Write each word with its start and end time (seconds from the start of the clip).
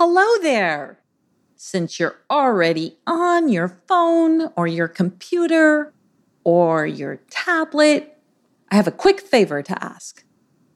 Hello 0.00 0.40
there! 0.42 1.00
Since 1.56 1.98
you're 1.98 2.20
already 2.30 2.98
on 3.04 3.48
your 3.48 3.80
phone 3.88 4.52
or 4.54 4.68
your 4.68 4.86
computer 4.86 5.92
or 6.44 6.86
your 6.86 7.16
tablet, 7.30 8.16
I 8.70 8.76
have 8.76 8.86
a 8.86 8.92
quick 8.92 9.18
favor 9.18 9.60
to 9.60 9.84
ask. 9.84 10.22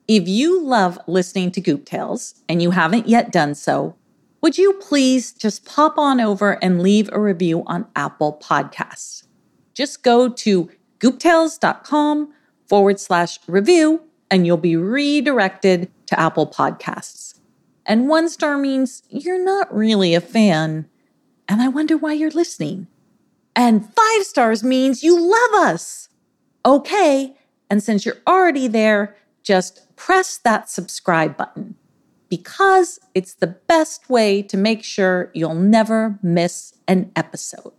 If 0.09 0.27
you 0.27 0.61
love 0.61 0.99
listening 1.07 1.53
to 1.53 1.61
Goop 1.61 1.85
Tales 1.85 2.43
and 2.49 2.61
you 2.61 2.73
haven't 2.73 3.09
yet 3.09 3.31
done 3.31 3.55
so, 3.55 3.95
would 4.41 4.59
you 4.59 4.73
please 4.73 5.31
just 5.31 5.65
pop 5.65 5.99
on 5.99 6.21
over 6.21 6.59
and 6.61 6.83
leave 6.83 7.09
a 7.13 7.21
review 7.21 7.63
on 7.69 7.87
Apple 7.95 8.41
Podcasts? 8.43 9.29
Just 9.73 10.03
go 10.03 10.29
to 10.31 10.69
gooptales.com 10.99 12.33
forward 12.67 12.99
slash 12.99 13.39
review 13.47 14.03
and 14.33 14.49
you'll 14.49 14.57
be 14.57 14.75
redirected 14.75 15.93
to 16.07 16.19
Apple 16.19 16.49
Podcasts. 16.49 17.39
And 17.87 18.09
one 18.09 18.29
star 18.29 18.59
means 18.59 19.03
you're 19.09 19.43
not 19.43 19.75
really 19.75 20.15
a 20.15 20.21
fan, 20.21 20.89
and 21.49 21.61
I 21.61 21.69
wonder 21.69 21.97
why 21.97 22.13
you're 22.13 22.31
listening. 22.31 22.87
And 23.57 23.93
five 23.93 24.23
stars 24.23 24.63
means 24.63 25.03
you 25.03 25.19
love 25.21 25.67
us. 25.67 26.09
Okay, 26.65 27.37
and 27.69 27.83
since 27.83 28.07
you're 28.07 28.23
already 28.27 28.69
there, 28.69 29.17
just 29.43 29.97
press 29.97 30.39
that 30.39 30.71
subscribe 30.71 31.37
button 31.37 31.75
because 32.29 32.99
it's 33.15 33.35
the 33.35 33.47
best 33.47 34.11
way 34.11 34.43
to 34.43 34.57
make 34.57 34.83
sure 34.85 35.31
you'll 35.35 35.55
never 35.55 36.19
miss 36.23 36.75
an 36.87 37.11
episode. 37.17 37.73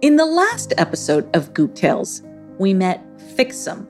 In 0.00 0.14
the 0.14 0.26
last 0.26 0.72
episode 0.78 1.28
of 1.34 1.52
Goop 1.54 1.74
Tales, 1.74 2.22
we 2.58 2.72
met 2.72 3.04
Fixum, 3.18 3.87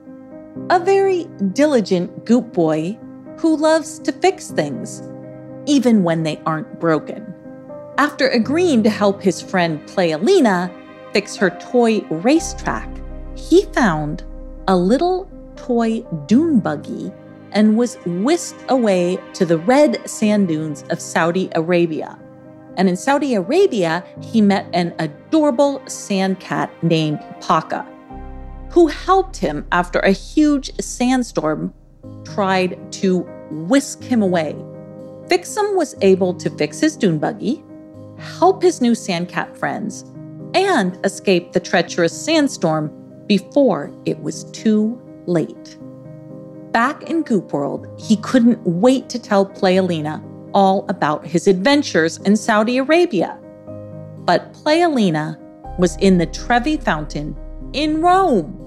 a 0.69 0.79
very 0.79 1.25
diligent 1.53 2.25
goop 2.25 2.53
boy 2.53 2.97
who 3.37 3.55
loves 3.55 3.99
to 3.99 4.11
fix 4.11 4.51
things, 4.51 5.01
even 5.65 6.03
when 6.03 6.23
they 6.23 6.39
aren't 6.45 6.79
broken. 6.79 7.33
After 7.97 8.27
agreeing 8.27 8.83
to 8.83 8.89
help 8.89 9.21
his 9.21 9.41
friend 9.41 9.79
Playalina 9.87 10.71
fix 11.13 11.35
her 11.35 11.49
toy 11.49 11.99
racetrack, 12.09 12.89
he 13.35 13.63
found 13.73 14.23
a 14.67 14.75
little 14.75 15.29
toy 15.55 16.01
dune 16.27 16.59
buggy 16.59 17.11
and 17.51 17.77
was 17.77 17.97
whisked 18.05 18.63
away 18.69 19.17
to 19.33 19.45
the 19.45 19.57
red 19.57 20.07
sand 20.09 20.47
dunes 20.47 20.83
of 20.89 21.01
Saudi 21.01 21.49
Arabia. 21.55 22.17
And 22.77 22.87
in 22.87 22.95
Saudi 22.95 23.33
Arabia, 23.33 24.03
he 24.21 24.39
met 24.41 24.67
an 24.73 24.93
adorable 24.99 25.81
sand 25.87 26.39
cat 26.39 26.71
named 26.83 27.19
Paka 27.41 27.85
who 28.71 28.87
helped 28.87 29.37
him 29.37 29.65
after 29.71 29.99
a 29.99 30.11
huge 30.11 30.71
sandstorm 30.79 31.73
tried 32.23 32.91
to 32.93 33.19
whisk 33.51 34.03
him 34.03 34.21
away. 34.21 34.53
Fixum 35.27 35.75
was 35.75 35.95
able 36.01 36.33
to 36.35 36.49
fix 36.51 36.79
his 36.79 36.95
dune 36.95 37.19
buggy, 37.19 37.63
help 38.17 38.61
his 38.61 38.81
new 38.81 38.93
sandcat 38.93 39.55
friends, 39.57 40.03
and 40.53 40.97
escape 41.05 41.51
the 41.51 41.59
treacherous 41.59 42.13
sandstorm 42.19 42.91
before 43.27 43.91
it 44.05 44.19
was 44.21 44.45
too 44.51 44.99
late. 45.25 45.77
Back 46.71 47.03
in 47.03 47.23
Goop 47.23 47.53
World, 47.53 47.87
he 47.99 48.17
couldn't 48.17 48.59
wait 48.65 49.09
to 49.09 49.19
tell 49.19 49.45
Playalina 49.45 50.23
all 50.53 50.85
about 50.89 51.25
his 51.25 51.47
adventures 51.47 52.17
in 52.19 52.35
Saudi 52.35 52.77
Arabia. 52.77 53.37
But 54.25 54.53
Playalina 54.53 55.37
was 55.77 55.95
in 55.97 56.17
the 56.17 56.25
Trevi 56.27 56.77
Fountain 56.77 57.35
in 57.73 58.01
Rome. 58.01 58.58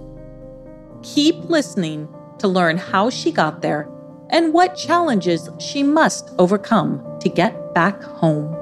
Keep 1.03 1.51
listening 1.51 2.09
to 2.39 2.49
learn 2.49 2.79
how 2.79 3.11
she 3.11 3.33
got 3.33 3.61
there 3.61 3.89
and 4.31 4.53
what 4.53 4.77
challenges 4.77 5.49
she 5.59 5.83
must 5.83 6.31
overcome 6.39 7.19
to 7.21 7.29
get 7.29 7.75
back 7.75 8.03
home. 8.03 8.57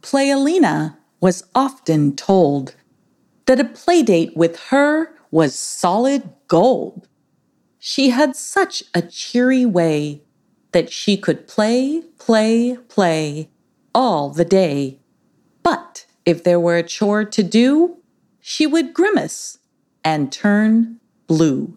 Playalina 0.00 0.96
was 1.20 1.44
often 1.54 2.16
told 2.16 2.74
that 3.46 3.60
a 3.60 3.64
playdate 3.64 4.36
with 4.36 4.58
her 4.70 5.14
was 5.30 5.54
solid 5.54 6.30
gold. 6.48 7.08
She 7.78 8.10
had 8.10 8.34
such 8.34 8.82
a 8.94 9.02
cheery 9.02 9.66
way 9.66 10.22
that 10.72 10.92
she 10.92 11.16
could 11.16 11.46
play, 11.46 12.02
play, 12.18 12.76
play 12.88 13.50
all 13.94 14.30
the 14.30 14.44
day. 14.44 15.00
But 15.62 16.06
if 16.26 16.44
there 16.44 16.60
were 16.60 16.76
a 16.76 16.82
chore 16.82 17.24
to 17.24 17.42
do, 17.42 17.96
she 18.40 18.66
would 18.66 18.92
grimace 18.92 19.58
and 20.04 20.30
turn 20.30 21.00
blue. 21.26 21.76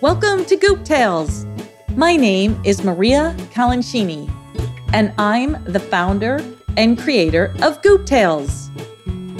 Welcome 0.00 0.46
to 0.46 0.56
Goop 0.56 0.84
Tales. 0.84 1.44
My 1.94 2.16
name 2.16 2.58
is 2.64 2.82
Maria 2.82 3.34
Calanchini, 3.52 4.30
and 4.94 5.12
I'm 5.18 5.62
the 5.64 5.80
founder 5.80 6.40
and 6.78 6.98
creator 6.98 7.54
of 7.60 7.82
Goop 7.82 8.06
Tales. 8.06 8.70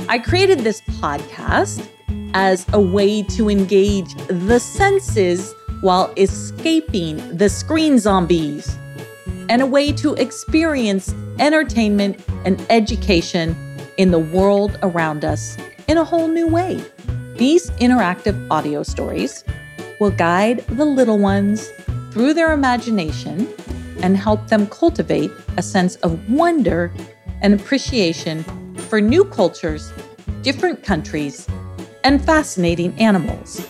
I 0.07 0.19
created 0.19 0.59
this 0.59 0.83
podcast 0.83 1.89
as 2.35 2.67
a 2.75 2.81
way 2.81 3.23
to 3.23 3.49
engage 3.49 4.15
the 4.27 4.61
senses 4.61 5.55
while 5.81 6.13
escaping 6.17 7.37
the 7.37 7.49
screen 7.49 7.99
zombies, 7.99 8.77
and 9.49 9.63
a 9.63 9.67
way 9.67 9.93
to 9.93 10.15
experience 10.15 11.15
entertainment 11.39 12.19
and 12.45 12.65
education 12.71 13.57
in 13.97 14.11
the 14.11 14.19
world 14.19 14.79
around 14.83 15.25
us 15.25 15.57
in 15.89 15.99
a 15.99 16.05
whole 16.05 16.29
new 16.29 16.47
way. 16.47 16.83
These 17.37 17.71
interactive 17.73 18.47
audio 18.51 18.83
stories 18.83 19.45
will 19.99 20.11
guide 20.11 20.59
the 20.69 20.85
little 20.85 21.19
ones 21.19 21.71
through 22.13 22.35
their 22.35 22.53
imagination 22.53 23.49
and 24.03 24.17
help 24.17 24.49
them 24.49 24.67
cultivate 24.67 25.31
a 25.57 25.63
sense 25.63 25.97
of 25.97 26.31
wonder 26.31 26.93
and 27.43 27.55
appreciation 27.55 28.45
for 28.89 29.01
new 29.01 29.25
cultures, 29.25 29.93
different 30.43 30.83
countries, 30.83 31.47
and 32.05 32.25
fascinating 32.25 32.93
animals. 32.99 33.67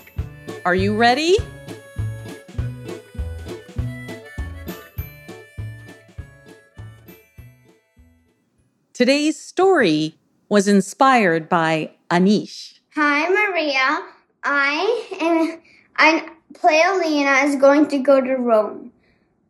Are 0.64 0.74
you 0.74 0.96
ready? 0.96 1.36
Today's 9.00 9.40
story 9.40 10.18
was 10.50 10.68
inspired 10.68 11.48
by 11.48 11.92
Anish. 12.10 12.80
Hi, 12.94 13.30
Maria. 13.30 14.04
I 14.44 15.08
am. 15.18 15.62
I 15.96 16.28
Playalina 16.52 17.44
is 17.46 17.56
going 17.56 17.88
to 17.88 17.98
go 17.98 18.20
to 18.20 18.34
Rome. 18.34 18.92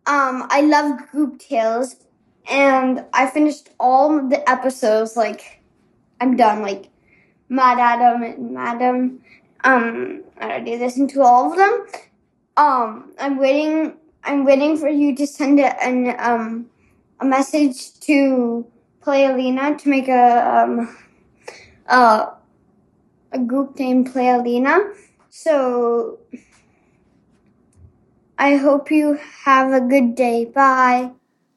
Um, 0.06 0.46
I 0.50 0.60
love 0.60 1.00
Goop 1.10 1.40
Tales, 1.40 1.96
and 2.48 3.04
I 3.12 3.26
finished 3.26 3.70
all 3.80 4.22
the 4.28 4.48
episodes. 4.48 5.16
Like, 5.16 5.60
I'm 6.20 6.36
done. 6.36 6.62
Like, 6.62 6.88
MaddAddam 7.50 8.22
and 8.32 8.52
Madam. 8.52 9.20
Um, 9.64 10.22
I 10.40 10.44
already 10.44 10.78
listened 10.78 11.10
to 11.10 11.22
all 11.22 11.50
of 11.50 11.58
them. 11.58 11.86
Um, 12.56 13.14
I'm 13.18 13.36
waiting. 13.36 13.96
I'm 14.22 14.44
waiting 14.44 14.76
for 14.76 14.88
you 14.88 15.16
to 15.16 15.26
send 15.26 15.58
an 15.58 16.14
um 16.20 16.70
a 17.18 17.24
message 17.24 17.98
to 18.06 18.64
Playalina 19.02 19.78
to 19.78 19.88
make 19.88 20.08
a 20.08 20.66
um, 20.68 20.96
a 23.32 23.38
group 23.38 23.78
named 23.78 24.12
Playalina. 24.12 24.94
So 25.30 26.18
I 28.38 28.56
hope 28.56 28.90
you 28.90 29.18
have 29.44 29.72
a 29.72 29.80
good 29.80 30.14
day. 30.14 30.46
Bye. 30.46 31.12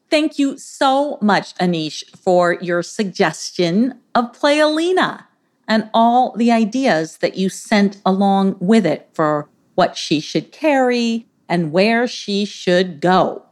Thank 0.09 0.37
you 0.37 0.57
so 0.57 1.17
much, 1.21 1.55
Anish, 1.55 2.03
for 2.15 2.53
your 2.61 2.83
suggestion 2.83 3.99
of 4.13 4.31
Playalina 4.33 5.25
and 5.67 5.89
all 5.93 6.35
the 6.37 6.51
ideas 6.51 7.17
that 7.17 7.35
you 7.35 7.49
sent 7.49 7.99
along 8.05 8.57
with 8.59 8.85
it 8.85 9.09
for 9.13 9.49
what 9.75 9.97
she 9.97 10.19
should 10.19 10.51
carry 10.51 11.25
and 11.49 11.71
where 11.71 12.05
she 12.05 12.45
should 12.45 13.01
go. 13.01 13.43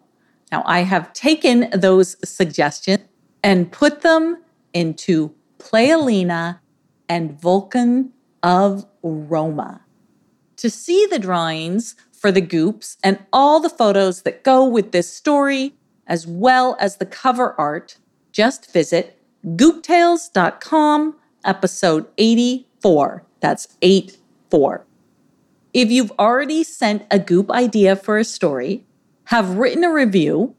Now, 0.51 0.63
I 0.65 0.81
have 0.81 1.13
taken 1.13 1.69
those 1.73 2.15
suggestions 2.27 3.07
and 3.43 3.71
put 3.71 4.01
them 4.01 4.43
into 4.73 5.33
Playalina 5.57 6.59
and 7.09 7.39
Vulcan 7.39 8.11
of 8.43 8.85
Roma. 9.03 9.81
To 10.57 10.69
see 10.69 11.05
the 11.09 11.19
drawings 11.19 11.95
for 12.11 12.31
the 12.31 12.41
goops 12.41 12.97
and 13.03 13.19
all 13.33 13.59
the 13.59 13.69
photos 13.69 14.21
that 14.23 14.43
go 14.43 14.63
with 14.63 14.91
this 14.91 15.11
story, 15.11 15.73
as 16.07 16.27
well 16.27 16.77
as 16.79 16.97
the 16.97 17.05
cover 17.05 17.59
art, 17.59 17.97
just 18.31 18.71
visit 18.71 19.17
gooptales.com, 19.45 21.15
episode 21.43 22.05
84. 22.17 23.25
That's 23.39 23.75
84. 23.81 24.85
If 25.73 25.89
you've 25.89 26.11
already 26.19 26.63
sent 26.63 27.05
a 27.09 27.17
goop 27.17 27.49
idea 27.49 27.95
for 27.95 28.17
a 28.17 28.23
story, 28.23 28.85
have 29.25 29.57
written 29.57 29.83
a 29.83 29.91
review, 29.91 30.55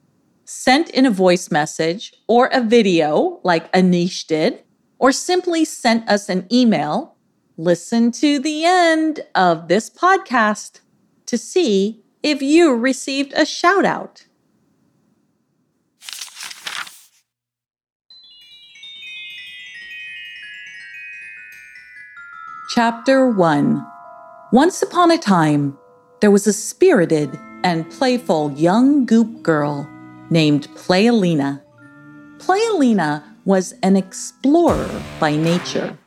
sent 0.52 0.90
in 0.90 1.06
a 1.06 1.10
voice 1.10 1.50
message 1.50 2.12
or 2.28 2.46
a 2.52 2.60
video 2.60 3.40
like 3.42 3.72
Anish 3.72 4.26
did, 4.26 4.62
or 4.98 5.10
simply 5.10 5.64
sent 5.64 6.08
us 6.08 6.28
an 6.28 6.46
email, 6.52 7.16
listen 7.56 8.12
to 8.12 8.38
the 8.38 8.64
end 8.64 9.20
of 9.34 9.68
this 9.68 9.88
podcast 9.90 10.80
to 11.26 11.38
see 11.38 12.02
if 12.22 12.42
you 12.42 12.74
received 12.74 13.32
a 13.34 13.46
shout 13.46 13.84
out. 13.84 14.26
Chapter 22.74 23.28
1 23.28 23.86
Once 24.52 24.82
upon 24.82 25.10
a 25.10 25.18
time, 25.18 25.76
there 26.20 26.30
was 26.30 26.46
a 26.46 26.52
spirited 26.52 27.38
and 27.64 27.90
playful 27.90 28.52
young 28.52 29.04
goop 29.04 29.42
girl 29.42 29.88
named 30.32 30.66
Playalina. 30.74 31.60
Playalina 32.38 33.22
was 33.44 33.74
an 33.82 33.96
explorer 33.96 35.02
by 35.20 35.36
nature. 35.36 35.98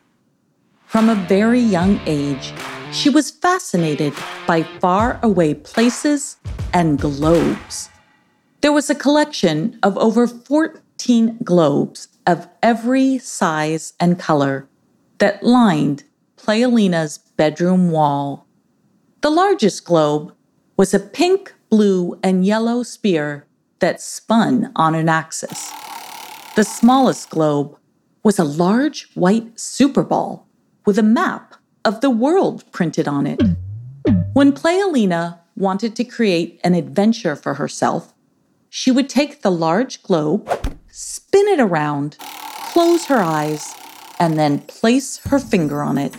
From 0.87 1.09
a 1.09 1.15
very 1.15 1.59
young 1.59 1.99
age, 2.07 2.51
she 2.91 3.09
was 3.09 3.29
fascinated 3.29 4.13
by 4.47 4.63
far-away 4.63 5.53
places 5.53 6.37
and 6.73 6.99
globes. 6.99 7.89
There 8.61 8.73
was 8.73 8.89
a 8.89 8.95
collection 8.95 9.77
of 9.83 9.95
over 9.97 10.25
14 10.25 11.37
globes 11.43 12.07
of 12.25 12.47
every 12.63 13.19
size 13.19 13.93
and 13.99 14.17
color 14.17 14.67
that 15.19 15.43
lined 15.43 16.03
Playalina's 16.35 17.19
bedroom 17.37 17.91
wall. 17.91 18.47
The 19.21 19.29
largest 19.29 19.85
globe 19.85 20.33
was 20.77 20.93
a 20.93 20.99
pink, 20.99 21.53
blue, 21.69 22.19
and 22.23 22.45
yellow 22.45 22.81
sphere 22.81 23.45
that 23.79 24.01
spun 24.01 24.71
on 24.75 24.95
an 24.95 25.09
axis. 25.09 25.71
The 26.55 26.63
smallest 26.63 27.29
globe 27.29 27.77
was 28.23 28.39
a 28.39 28.43
large 28.43 29.09
white 29.13 29.55
superball 29.55 30.43
with 30.85 30.97
a 30.97 31.03
map 31.03 31.55
of 31.83 32.01
the 32.01 32.09
world 32.09 32.63
printed 32.71 33.07
on 33.07 33.27
it. 33.27 33.41
When 34.33 34.51
Playalina 34.51 35.39
wanted 35.55 35.95
to 35.95 36.03
create 36.03 36.59
an 36.63 36.73
adventure 36.73 37.35
for 37.35 37.55
herself, 37.55 38.13
she 38.69 38.91
would 38.91 39.09
take 39.09 39.41
the 39.41 39.51
large 39.51 40.01
globe, 40.03 40.49
spin 40.89 41.47
it 41.47 41.59
around, 41.59 42.17
close 42.19 43.05
her 43.05 43.19
eyes, 43.19 43.73
and 44.19 44.37
then 44.37 44.59
place 44.59 45.17
her 45.25 45.39
finger 45.39 45.81
on 45.81 45.97
it. 45.97 46.15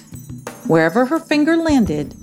Wherever 0.67 1.07
her 1.07 1.19
finger 1.19 1.57
landed 1.57 2.15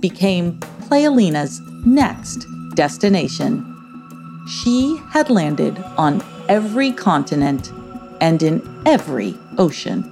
became 0.00 0.60
Playalina's 0.88 1.60
next 1.86 2.46
destination. 2.74 3.71
She 4.46 5.00
had 5.10 5.30
landed 5.30 5.78
on 5.96 6.22
every 6.48 6.92
continent 6.92 7.72
and 8.20 8.42
in 8.42 8.82
every 8.86 9.38
ocean. 9.58 10.02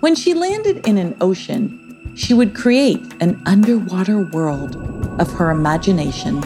When 0.00 0.14
she 0.14 0.34
landed 0.34 0.86
in 0.86 0.98
an 0.98 1.16
ocean, 1.20 2.14
she 2.16 2.34
would 2.34 2.54
create 2.54 3.00
an 3.20 3.40
underwater 3.46 4.22
world 4.32 4.76
of 5.20 5.32
her 5.32 5.50
imagination. 5.50 6.42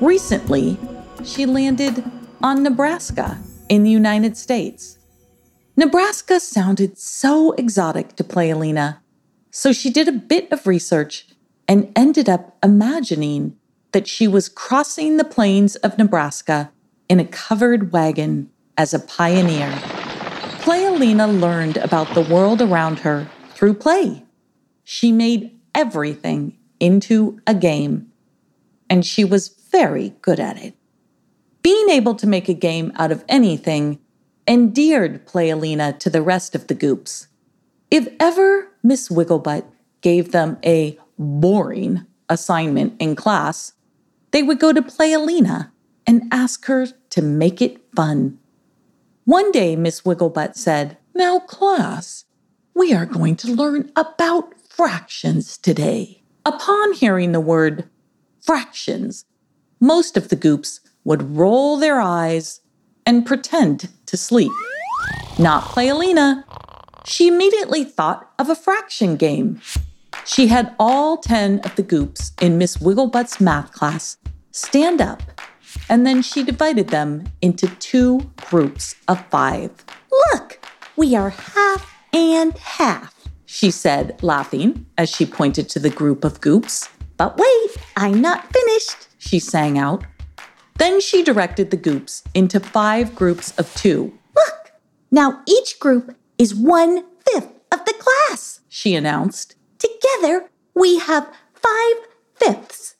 Recently, 0.00 0.76
she 1.24 1.46
landed 1.46 2.04
on 2.42 2.62
Nebraska 2.62 3.38
in 3.68 3.82
the 3.82 3.90
United 3.90 4.36
States. 4.36 4.98
Nebraska 5.76 6.38
sounded 6.38 6.98
so 6.98 7.52
exotic 7.52 8.14
to 8.16 8.24
Playalina, 8.24 8.98
so 9.50 9.72
she 9.72 9.90
did 9.90 10.06
a 10.06 10.12
bit 10.12 10.50
of 10.52 10.66
research 10.66 11.26
and 11.66 11.90
ended 11.96 12.28
up 12.28 12.56
imagining 12.62 13.56
that 13.94 14.08
she 14.08 14.26
was 14.26 14.48
crossing 14.48 15.16
the 15.16 15.24
plains 15.24 15.76
of 15.76 15.96
Nebraska 15.96 16.72
in 17.08 17.20
a 17.20 17.24
covered 17.24 17.92
wagon 17.92 18.50
as 18.76 18.92
a 18.92 18.98
pioneer. 18.98 19.70
Playalina 20.64 21.28
learned 21.40 21.76
about 21.76 22.12
the 22.12 22.20
world 22.20 22.60
around 22.60 22.98
her 22.98 23.30
through 23.50 23.74
play. 23.74 24.24
She 24.82 25.12
made 25.12 25.56
everything 25.76 26.58
into 26.80 27.38
a 27.46 27.54
game, 27.54 28.10
and 28.90 29.06
she 29.06 29.24
was 29.24 29.48
very 29.70 30.14
good 30.22 30.40
at 30.40 30.60
it. 30.60 30.74
Being 31.62 31.88
able 31.90 32.16
to 32.16 32.26
make 32.26 32.48
a 32.48 32.54
game 32.54 32.92
out 32.96 33.12
of 33.12 33.24
anything 33.28 34.00
endeared 34.48 35.24
Playalina 35.24 35.96
to 36.00 36.10
the 36.10 36.20
rest 36.20 36.56
of 36.56 36.66
the 36.66 36.74
goops. 36.74 37.28
If 37.92 38.08
ever 38.18 38.72
Miss 38.82 39.08
Wigglebutt 39.08 39.64
gave 40.00 40.32
them 40.32 40.58
a 40.64 40.98
boring 41.16 42.06
assignment 42.28 43.00
in 43.00 43.14
class, 43.14 43.73
they 44.34 44.42
would 44.42 44.58
go 44.58 44.72
to 44.72 44.82
Playalina 44.82 45.70
and 46.08 46.24
ask 46.32 46.64
her 46.64 46.88
to 47.08 47.22
make 47.22 47.62
it 47.62 47.80
fun. 47.94 48.36
One 49.24 49.52
day, 49.52 49.76
Miss 49.76 50.00
Wigglebutt 50.00 50.56
said, 50.56 50.98
Now, 51.14 51.38
class, 51.38 52.24
we 52.74 52.92
are 52.92 53.06
going 53.06 53.36
to 53.36 53.54
learn 53.54 53.92
about 53.94 54.52
fractions 54.68 55.56
today. 55.56 56.24
Upon 56.44 56.94
hearing 56.94 57.30
the 57.30 57.38
word 57.38 57.88
fractions, 58.42 59.24
most 59.78 60.16
of 60.16 60.30
the 60.30 60.36
goops 60.36 60.80
would 61.04 61.36
roll 61.36 61.76
their 61.76 62.00
eyes 62.00 62.60
and 63.06 63.24
pretend 63.24 63.88
to 64.06 64.16
sleep. 64.16 64.50
Not 65.38 65.62
Playalina. 65.62 66.42
She 67.06 67.28
immediately 67.28 67.84
thought 67.84 68.32
of 68.40 68.50
a 68.50 68.56
fraction 68.56 69.14
game. 69.14 69.60
She 70.26 70.46
had 70.46 70.74
all 70.78 71.18
10 71.18 71.60
of 71.60 71.76
the 71.76 71.82
goops 71.82 72.32
in 72.40 72.56
Miss 72.56 72.78
Wigglebutt's 72.78 73.40
math 73.40 73.72
class 73.72 74.16
stand 74.52 75.02
up, 75.02 75.22
and 75.90 76.06
then 76.06 76.22
she 76.22 76.42
divided 76.42 76.88
them 76.88 77.24
into 77.42 77.66
two 77.76 78.30
groups 78.48 78.94
of 79.06 79.24
five. 79.26 79.70
Look, 80.32 80.64
we 80.96 81.14
are 81.14 81.28
half 81.28 81.94
and 82.14 82.56
half, 82.56 83.28
she 83.44 83.70
said, 83.70 84.22
laughing 84.22 84.86
as 84.96 85.10
she 85.10 85.26
pointed 85.26 85.68
to 85.70 85.78
the 85.78 85.90
group 85.90 86.24
of 86.24 86.40
goops. 86.40 86.88
But 87.18 87.36
wait, 87.36 87.76
I'm 87.96 88.22
not 88.22 88.50
finished, 88.50 89.08
she 89.18 89.38
sang 89.38 89.76
out. 89.76 90.04
Then 90.78 91.00
she 91.00 91.22
directed 91.22 91.70
the 91.70 91.76
goops 91.76 92.24
into 92.32 92.60
five 92.60 93.14
groups 93.14 93.56
of 93.58 93.72
two. 93.74 94.18
Look, 94.34 94.72
now 95.10 95.42
each 95.46 95.78
group 95.78 96.16
is 96.38 96.54
one 96.54 97.04
fifth 97.30 97.52
of 97.70 97.84
the 97.84 97.94
class, 97.98 98.60
she 98.68 98.94
announced. 98.94 99.56
Together, 99.78 100.50
we 100.74 100.98
have 100.98 101.32
five 101.54 101.96
fifths, 102.34 102.96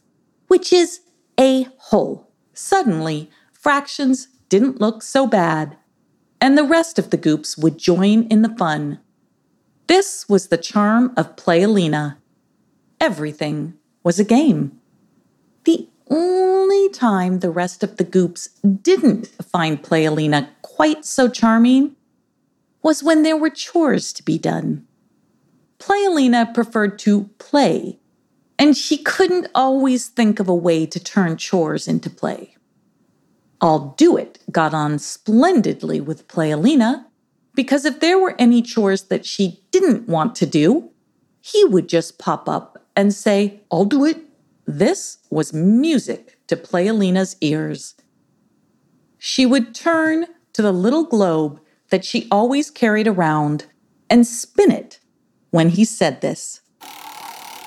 which 0.48 0.72
is 0.72 1.00
a 1.38 1.66
whole. 1.76 2.30
Suddenly, 2.52 3.30
fractions 3.52 4.28
didn't 4.48 4.80
look 4.80 5.02
so 5.02 5.26
bad, 5.26 5.76
and 6.40 6.56
the 6.56 6.64
rest 6.64 6.98
of 6.98 7.10
the 7.10 7.16
goops 7.16 7.56
would 7.56 7.78
join 7.78 8.24
in 8.28 8.43
the 8.43 8.54
fun. 8.56 9.00
This 9.86 10.28
was 10.28 10.48
the 10.48 10.58
charm 10.58 11.12
of 11.16 11.36
Playalina. 11.36 12.16
Everything 13.00 13.74
was 14.02 14.19
a 14.19 14.24
game. 14.24 14.81
The 15.64 15.88
only 16.10 16.88
time 16.90 17.40
the 17.40 17.50
rest 17.50 17.82
of 17.82 17.96
the 17.96 18.04
goops 18.04 18.48
didn't 18.82 19.26
find 19.43 19.82
Playalina 19.82 20.48
quite 20.62 21.04
so 21.04 21.28
charming 21.28 21.96
was 22.82 23.02
when 23.02 23.22
there 23.22 23.36
were 23.36 23.50
chores 23.50 24.12
to 24.12 24.22
be 24.22 24.38
done. 24.38 24.86
Playalina 25.84 26.55
preferred 26.55 26.98
to 27.00 27.24
play, 27.38 27.98
and 28.58 28.74
she 28.74 28.96
couldn't 28.96 29.48
always 29.55 30.08
think 30.08 30.41
of 30.41 30.48
a 30.48 30.55
way 30.55 30.86
to 30.86 30.98
turn 30.98 31.36
chores 31.36 31.86
into 31.86 32.08
play. 32.08 32.56
I'll 33.60 33.94
Do 33.98 34.17
It 34.17 34.38
got 34.50 34.72
on 34.72 34.98
splendidly 34.98 36.00
with 36.00 36.26
Playalina 36.26 37.05
because 37.55 37.84
if 37.84 38.00
there 38.00 38.19
were 38.19 38.34
any 38.38 38.62
chores 38.62 39.05
that 39.05 39.26
she 39.26 39.62
didn't 39.72 40.08
want 40.08 40.34
to 40.36 40.46
do, 40.46 40.91
he 41.43 41.64
would 41.67 41.91
just 41.91 42.19
pop 42.19 42.48
up 42.48 42.86
and 42.96 43.12
say, 43.12 43.60
I'll 43.70 43.84
do 43.84 44.06
it. 44.06 44.22
This 44.64 45.19
was 45.29 45.53
music 45.53 46.38
to 46.46 46.56
Playalina's 46.56 47.36
ears. 47.43 47.94
She 49.19 49.44
would 49.44 49.74
turn 49.74 50.26
to 50.55 50.62
the 50.62 50.72
little 50.72 51.05
globe 51.05 51.60
that 51.91 52.06
she 52.06 52.26
always 52.31 52.70
carried 52.70 53.06
around 53.06 53.67
and 54.08 54.26
spin 54.26 54.70
it 54.70 55.00
when 55.55 55.69
he 55.69 55.84
said 55.84 56.20
this. 56.20 56.63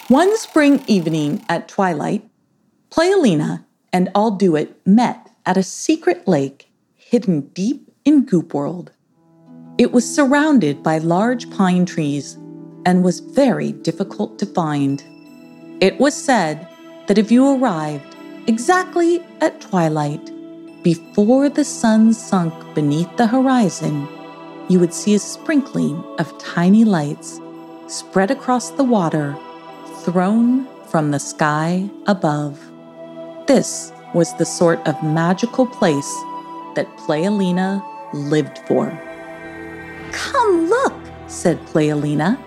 One 0.10 0.38
spring 0.38 0.84
evening 0.88 1.46
at 1.48 1.70
twilight, 1.70 2.30
Playalina 2.92 3.64
and 3.94 4.10
I'll 4.14 4.32
Do 4.32 4.58
It 4.58 4.86
met 4.86 5.32
at 5.46 5.56
a 5.56 5.64
secret 5.64 6.28
lake 6.28 6.70
hidden 6.96 7.48
deep 7.54 7.90
in 8.04 8.26
Goop 8.26 8.54
World. 8.54 8.92
It 9.78 9.94
was 9.94 10.04
surrounded 10.04 10.84
by 10.84 10.98
large 10.98 11.50
pine 11.50 11.86
trees 11.86 12.38
and 12.86 13.06
was 13.06 13.22
very 13.22 13.72
difficult 13.72 14.38
to 14.40 14.46
find. 14.46 15.02
It 15.80 15.98
was 15.98 16.14
said 16.14 16.68
that 17.08 17.18
if 17.18 17.32
you 17.32 17.56
arrived 17.56 18.18
exactly 18.48 19.24
at 19.40 19.62
twilight, 19.62 20.30
before 20.84 21.48
the 21.48 21.64
sun 21.64 22.12
sunk 22.12 22.54
beneath 22.76 23.16
the 23.16 23.28
horizon, 23.28 24.10
you 24.68 24.78
would 24.82 24.94
see 24.94 25.16
a 25.16 25.20
sprinkling 25.20 26.04
of 26.20 26.38
tiny 26.38 26.84
lights 26.84 27.40
spread 27.88 28.32
across 28.32 28.72
the 28.72 28.84
water, 28.84 29.38
thrown 30.04 30.68
from 30.88 31.12
the 31.12 31.20
sky 31.20 31.90
above. 32.06 32.60
This 33.48 33.92
was 34.14 34.36
the 34.38 34.46
sort 34.46 34.86
of 34.88 35.02
magical 35.04 35.66
place 35.66 36.12
that 36.76 36.88
Playalina 36.98 37.84
lived 38.14 38.60
for. 38.60 38.90
Come 40.12 40.70
look, 40.70 40.94
said 41.28 41.60
Playalina 41.68 42.38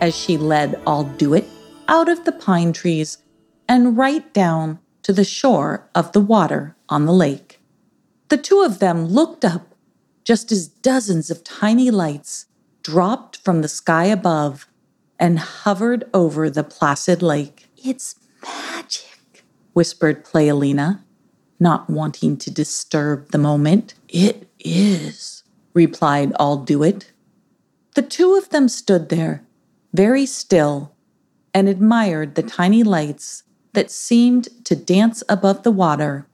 as 0.00 0.16
she 0.16 0.36
led 0.36 0.80
I'll 0.86 1.04
Do 1.04 1.34
It 1.34 1.48
out 1.88 2.08
of 2.08 2.24
the 2.24 2.32
pine 2.32 2.72
trees 2.72 3.18
and 3.68 3.96
right 3.96 4.32
down 4.32 4.78
to 5.02 5.12
the 5.12 5.24
shore 5.24 5.88
of 5.94 6.12
the 6.12 6.20
water 6.20 6.76
on 6.88 7.06
the 7.06 7.12
lake. 7.12 7.60
The 8.28 8.36
two 8.36 8.62
of 8.62 8.78
them 8.78 9.06
looked 9.06 9.44
up 9.44 9.74
just 10.24 10.52
as 10.52 10.68
dozens 10.68 11.30
of 11.30 11.44
tiny 11.44 11.90
lights 11.90 12.46
dropped 12.82 13.36
from 13.38 13.62
the 13.62 13.68
sky 13.68 14.04
above 14.06 14.66
and 15.22 15.38
hovered 15.38 16.02
over 16.12 16.50
the 16.50 16.64
placid 16.64 17.22
lake. 17.22 17.68
It's 17.76 18.16
magic, 18.42 19.44
whispered 19.72 20.24
Playalina, 20.24 21.04
not 21.60 21.88
wanting 21.88 22.36
to 22.38 22.50
disturb 22.50 23.30
the 23.30 23.38
moment. 23.38 23.94
It 24.08 24.48
is, 24.58 25.44
replied 25.74 26.32
I'll 26.40 26.56
Do 26.56 26.82
It. 26.82 27.12
The 27.94 28.02
two 28.02 28.34
of 28.34 28.48
them 28.48 28.68
stood 28.68 29.10
there, 29.10 29.44
very 29.94 30.26
still, 30.26 30.92
and 31.54 31.68
admired 31.68 32.34
the 32.34 32.42
tiny 32.42 32.82
lights 32.82 33.44
that 33.74 33.92
seemed 33.92 34.48
to 34.64 34.74
dance 34.74 35.22
above 35.28 35.62
the 35.62 35.70
water. 35.70 36.26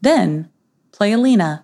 Then, 0.00 0.50
Playalina 0.90 1.62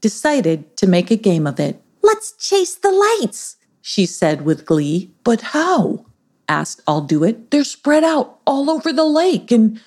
decided 0.00 0.74
to 0.78 0.86
make 0.86 1.10
a 1.10 1.16
game 1.16 1.46
of 1.46 1.60
it. 1.60 1.82
Let's 2.02 2.32
chase 2.32 2.76
the 2.76 2.92
lights, 2.92 3.57
she 3.88 4.04
said 4.04 4.42
with 4.42 4.66
glee. 4.66 5.10
But 5.24 5.40
how? 5.40 6.04
asked 6.46 6.82
I'll 6.86 7.00
Do 7.00 7.24
It. 7.24 7.50
They're 7.50 7.64
spread 7.64 8.04
out 8.04 8.38
all 8.46 8.68
over 8.68 8.92
the 8.92 9.06
lake, 9.06 9.50
and 9.50 9.80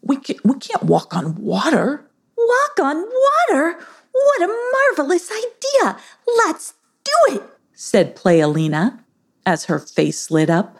we, 0.00 0.16
can, 0.16 0.36
we 0.42 0.58
can't 0.58 0.84
walk 0.84 1.14
on 1.14 1.34
water. 1.36 2.02
Walk 2.34 2.80
on 2.80 2.96
water? 2.96 3.78
What 4.10 4.42
a 4.42 4.70
marvelous 4.96 5.30
idea! 5.30 5.98
Let's 6.38 6.72
do 7.04 7.36
it, 7.36 7.42
said 7.74 8.16
Playalina 8.16 9.00
as 9.44 9.66
her 9.66 9.78
face 9.78 10.30
lit 10.30 10.48
up. 10.48 10.78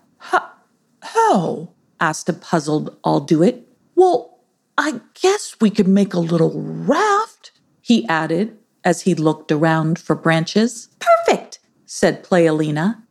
How? 1.02 1.72
asked 2.00 2.30
a 2.30 2.32
puzzled 2.32 2.96
I'll 3.04 3.20
Do 3.20 3.42
It. 3.42 3.68
Well, 3.94 4.38
I 4.78 5.02
guess 5.20 5.56
we 5.60 5.68
could 5.68 5.88
make 5.88 6.14
a 6.14 6.20
little 6.20 6.52
raft, 6.54 7.52
he 7.82 8.08
added 8.08 8.56
as 8.82 9.02
he 9.02 9.14
looked 9.14 9.52
around 9.52 9.98
for 9.98 10.16
branches. 10.16 10.88
Perfect, 10.98 11.58
said 11.94 12.24
Playalina 12.24 13.02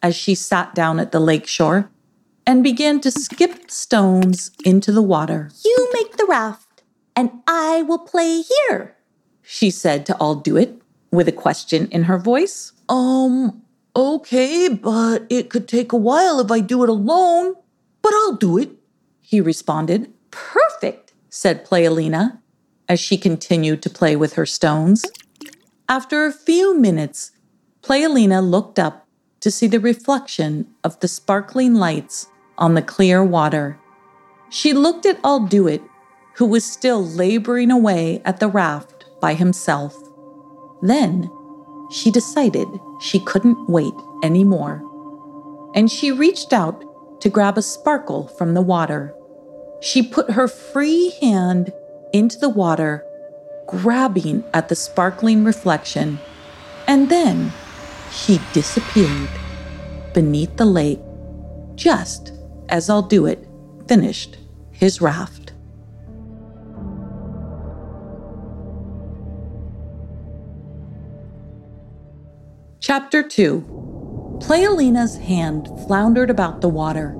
as 0.00 0.14
she 0.14 0.36
sat 0.36 0.72
down 0.72 1.00
at 1.00 1.10
the 1.10 1.18
lake 1.18 1.48
shore 1.48 1.90
and 2.46 2.62
began 2.62 3.00
to 3.00 3.10
skip 3.10 3.68
stones 3.68 4.52
into 4.64 4.92
the 4.92 5.02
water. 5.02 5.50
You 5.64 5.90
make 5.92 6.16
the 6.16 6.26
raft, 6.26 6.84
and 7.16 7.32
I 7.48 7.82
will 7.82 7.98
play 7.98 8.42
here, 8.42 8.96
she 9.42 9.68
said 9.68 10.06
to 10.06 10.16
I'll 10.20 10.36
Do 10.36 10.56
It 10.56 10.80
with 11.10 11.26
a 11.26 11.32
question 11.32 11.88
in 11.90 12.04
her 12.04 12.18
voice. 12.18 12.72
Um, 12.88 13.62
okay, 13.96 14.68
but 14.68 15.26
it 15.28 15.50
could 15.50 15.66
take 15.66 15.92
a 15.92 15.96
while 15.96 16.38
if 16.38 16.52
I 16.52 16.60
do 16.60 16.84
it 16.84 16.88
alone. 16.88 17.56
But 18.00 18.14
I'll 18.14 18.36
do 18.36 18.58
it, 18.58 18.70
he 19.20 19.40
responded. 19.40 20.08
Perfect, 20.30 21.14
said 21.30 21.66
Playalina 21.66 22.38
as 22.88 23.00
she 23.00 23.18
continued 23.18 23.82
to 23.82 23.90
play 23.90 24.14
with 24.14 24.34
her 24.34 24.46
stones. 24.46 25.04
After 25.88 26.26
a 26.26 26.32
few 26.32 26.78
minutes, 26.78 27.32
Playalina 27.82 28.46
looked 28.48 28.78
up 28.78 29.06
to 29.40 29.50
see 29.50 29.66
the 29.66 29.80
reflection 29.80 30.66
of 30.84 31.00
the 31.00 31.08
sparkling 31.08 31.74
lights 31.74 32.28
on 32.58 32.74
the 32.74 32.82
clear 32.82 33.24
water. 33.24 33.78
She 34.50 34.72
looked 34.72 35.06
at 35.06 35.18
I'll 35.24 35.46
Do 35.46 35.66
It, 35.66 35.82
who 36.34 36.44
was 36.44 36.64
still 36.64 37.04
laboring 37.04 37.70
away 37.70 38.20
at 38.24 38.38
the 38.38 38.48
raft 38.48 39.06
by 39.20 39.34
himself. 39.34 39.96
Then 40.82 41.30
she 41.90 42.10
decided 42.10 42.68
she 43.00 43.18
couldn't 43.20 43.68
wait 43.68 43.94
anymore. 44.22 44.82
And 45.74 45.90
she 45.90 46.12
reached 46.12 46.52
out 46.52 46.84
to 47.20 47.30
grab 47.30 47.56
a 47.56 47.62
sparkle 47.62 48.28
from 48.28 48.54
the 48.54 48.62
water. 48.62 49.14
She 49.80 50.02
put 50.02 50.32
her 50.32 50.48
free 50.48 51.14
hand 51.20 51.72
into 52.12 52.38
the 52.38 52.48
water, 52.48 53.04
grabbing 53.66 54.44
at 54.52 54.68
the 54.68 54.76
sparkling 54.76 55.44
reflection, 55.44 56.18
and 56.86 57.08
then 57.08 57.52
she 58.12 58.40
disappeared 58.52 59.28
beneath 60.12 60.56
the 60.56 60.64
lake 60.64 61.00
just 61.74 62.32
as 62.68 62.90
I'll 62.90 63.02
Do 63.02 63.26
It 63.26 63.46
finished 63.88 64.38
his 64.70 65.00
raft. 65.00 65.52
Chapter 72.80 73.22
2 73.22 74.38
Playalina's 74.40 75.16
hand 75.16 75.68
floundered 75.86 76.30
about 76.30 76.60
the 76.60 76.68
water, 76.68 77.16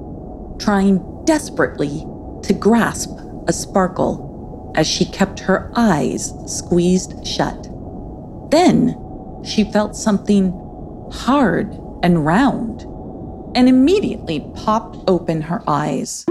trying 0.59 1.25
desperately 1.27 2.07
to 2.43 2.53
grasp 2.53 3.11
a 3.47 3.53
sparkle 3.53 4.73
as 4.75 4.87
she 4.87 5.05
kept 5.05 5.39
her 5.41 5.71
eyes 5.77 6.33
squeezed 6.47 7.27
shut. 7.27 7.65
Then 8.51 8.97
she 9.45 9.71
felt 9.71 9.97
something 9.97 10.53
hard 11.11 11.79
and 12.03 12.25
round 12.25 12.83
and 13.55 13.69
immediately 13.69 14.41
popped 14.55 14.97
open 15.09 15.43
her 15.43 15.63
eyes. 15.67 16.25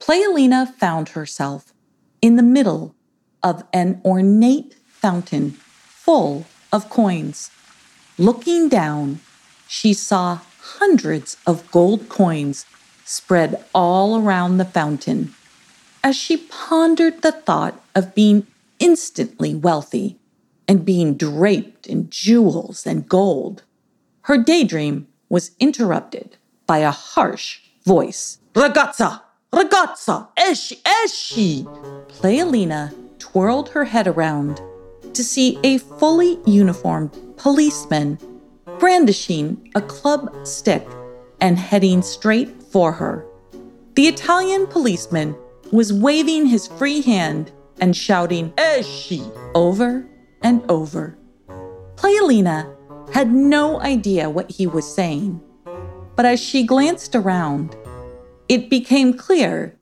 Playalina 0.00 0.74
found 0.74 1.10
herself 1.10 1.72
in 2.20 2.36
the 2.36 2.42
middle 2.42 2.94
of 3.42 3.64
an 3.72 4.00
ornate 4.04 4.76
fountain 4.86 5.52
full 5.52 6.46
of 6.72 6.90
coins. 6.90 7.50
Looking 8.18 8.68
down, 8.68 9.20
she 9.68 9.94
saw 9.94 10.40
hundreds 10.60 11.36
of 11.46 11.70
gold 11.70 12.08
coins 12.08 12.66
spread 13.04 13.64
all 13.74 14.20
around 14.20 14.58
the 14.58 14.64
fountain. 14.64 15.34
As 16.02 16.16
she 16.16 16.36
pondered 16.36 17.22
the 17.22 17.32
thought 17.32 17.80
of 17.94 18.14
being 18.14 18.46
instantly 18.78 19.54
wealthy 19.54 20.18
and 20.66 20.84
being 20.84 21.14
draped 21.14 21.86
in 21.86 22.10
jewels 22.10 22.86
and 22.86 23.08
gold, 23.08 23.62
her 24.28 24.36
daydream 24.36 25.08
was 25.30 25.52
interrupted 25.58 26.36
by 26.66 26.78
a 26.78 26.90
harsh 26.90 27.60
voice. 27.86 28.38
Ragazza! 28.52 29.22
Ragazza! 29.50 30.28
Esci! 30.36 30.82
Esci! 30.82 31.64
Playalina 32.08 32.94
twirled 33.18 33.70
her 33.70 33.84
head 33.84 34.06
around 34.06 34.60
to 35.14 35.24
see 35.24 35.58
a 35.64 35.78
fully 35.78 36.38
uniformed 36.44 37.16
policeman 37.38 38.18
brandishing 38.78 39.70
a 39.74 39.80
club 39.80 40.46
stick 40.46 40.86
and 41.40 41.58
heading 41.58 42.02
straight 42.02 42.62
for 42.64 42.92
her. 42.92 43.24
The 43.94 44.08
Italian 44.08 44.66
policeman 44.66 45.34
was 45.72 45.90
waving 45.90 46.44
his 46.44 46.66
free 46.66 47.00
hand 47.00 47.50
and 47.80 47.96
shouting, 47.96 48.50
Esci! 48.58 49.22
over 49.54 50.06
and 50.42 50.62
over. 50.70 51.16
Playalina 51.96 52.77
had 53.12 53.32
no 53.32 53.80
idea 53.80 54.30
what 54.30 54.50
he 54.50 54.66
was 54.66 54.92
saying, 54.92 55.40
but 56.16 56.26
as 56.26 56.40
she 56.40 56.64
glanced 56.64 57.14
around, 57.14 57.76
it 58.48 58.70
became 58.70 59.14
clear 59.14 59.78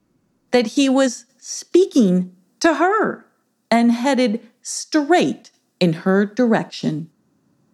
that 0.50 0.68
he 0.68 0.88
was 0.88 1.26
speaking 1.38 2.34
to 2.60 2.74
her 2.74 3.26
and 3.70 3.92
headed 3.92 4.40
straight 4.62 5.50
in 5.80 5.92
her 5.92 6.24
direction. 6.24 7.10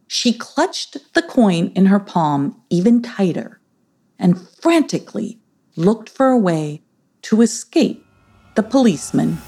She 0.06 0.32
clutched 0.32 1.14
the 1.14 1.23
coin 1.23 1.73
in 1.75 1.87
her 1.87 2.00
palm 2.00 2.61
even 2.71 3.02
tighter 3.02 3.61
and 4.18 4.38
frantically 4.38 5.40
looked 5.76 6.09
for 6.09 6.28
a 6.28 6.38
way 6.38 6.82
to 7.23 7.40
escape 7.40 8.04
the 8.54 8.62
policeman. 8.62 9.38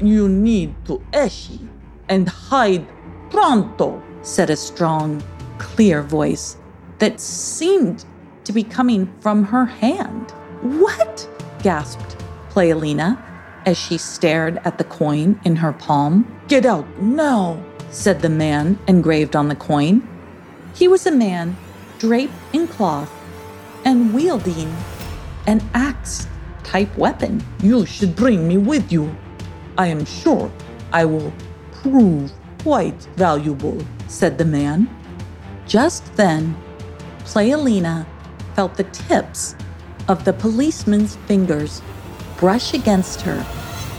You 0.00 0.28
need 0.28 0.74
to 0.86 1.02
esci 1.12 1.68
and 2.08 2.28
hide 2.28 2.86
pronto, 3.30 4.02
said 4.22 4.50
a 4.50 4.56
strong, 4.56 5.22
clear 5.62 6.02
voice 6.02 6.56
that 6.98 7.20
seemed 7.20 8.04
to 8.44 8.52
be 8.52 8.64
coming 8.64 9.12
from 9.20 9.44
her 9.44 9.64
hand. 9.64 10.30
What? 10.60 11.28
gasped 11.62 12.16
Playalina 12.50 13.16
as 13.64 13.78
she 13.78 13.96
stared 13.96 14.58
at 14.64 14.76
the 14.76 14.84
coin 14.84 15.40
in 15.44 15.56
her 15.56 15.72
palm. 15.72 16.26
Get 16.48 16.66
out 16.66 16.86
now, 17.00 17.62
said 17.90 18.20
the 18.20 18.28
man 18.28 18.78
engraved 18.88 19.36
on 19.36 19.48
the 19.48 19.54
coin. 19.54 20.06
He 20.74 20.88
was 20.88 21.06
a 21.06 21.12
man 21.12 21.56
draped 21.98 22.34
in 22.52 22.66
cloth 22.66 23.12
and 23.84 24.12
wielding 24.12 24.74
an 25.46 25.62
axe 25.74 26.26
type 26.64 26.96
weapon. 26.98 27.44
You 27.62 27.86
should 27.86 28.16
bring 28.16 28.48
me 28.48 28.58
with 28.58 28.90
you. 28.90 29.14
I 29.78 29.86
am 29.86 30.04
sure 30.04 30.50
I 30.92 31.04
will 31.04 31.32
prove 31.70 32.32
quite 32.62 33.00
valuable, 33.16 33.78
said 34.08 34.38
the 34.38 34.44
man. 34.44 34.88
Just 35.66 36.14
then, 36.16 36.56
Playalina 37.20 38.06
felt 38.54 38.76
the 38.76 38.84
tips 38.84 39.54
of 40.08 40.24
the 40.24 40.32
policeman's 40.32 41.16
fingers 41.26 41.80
brush 42.36 42.74
against 42.74 43.20
her 43.22 43.46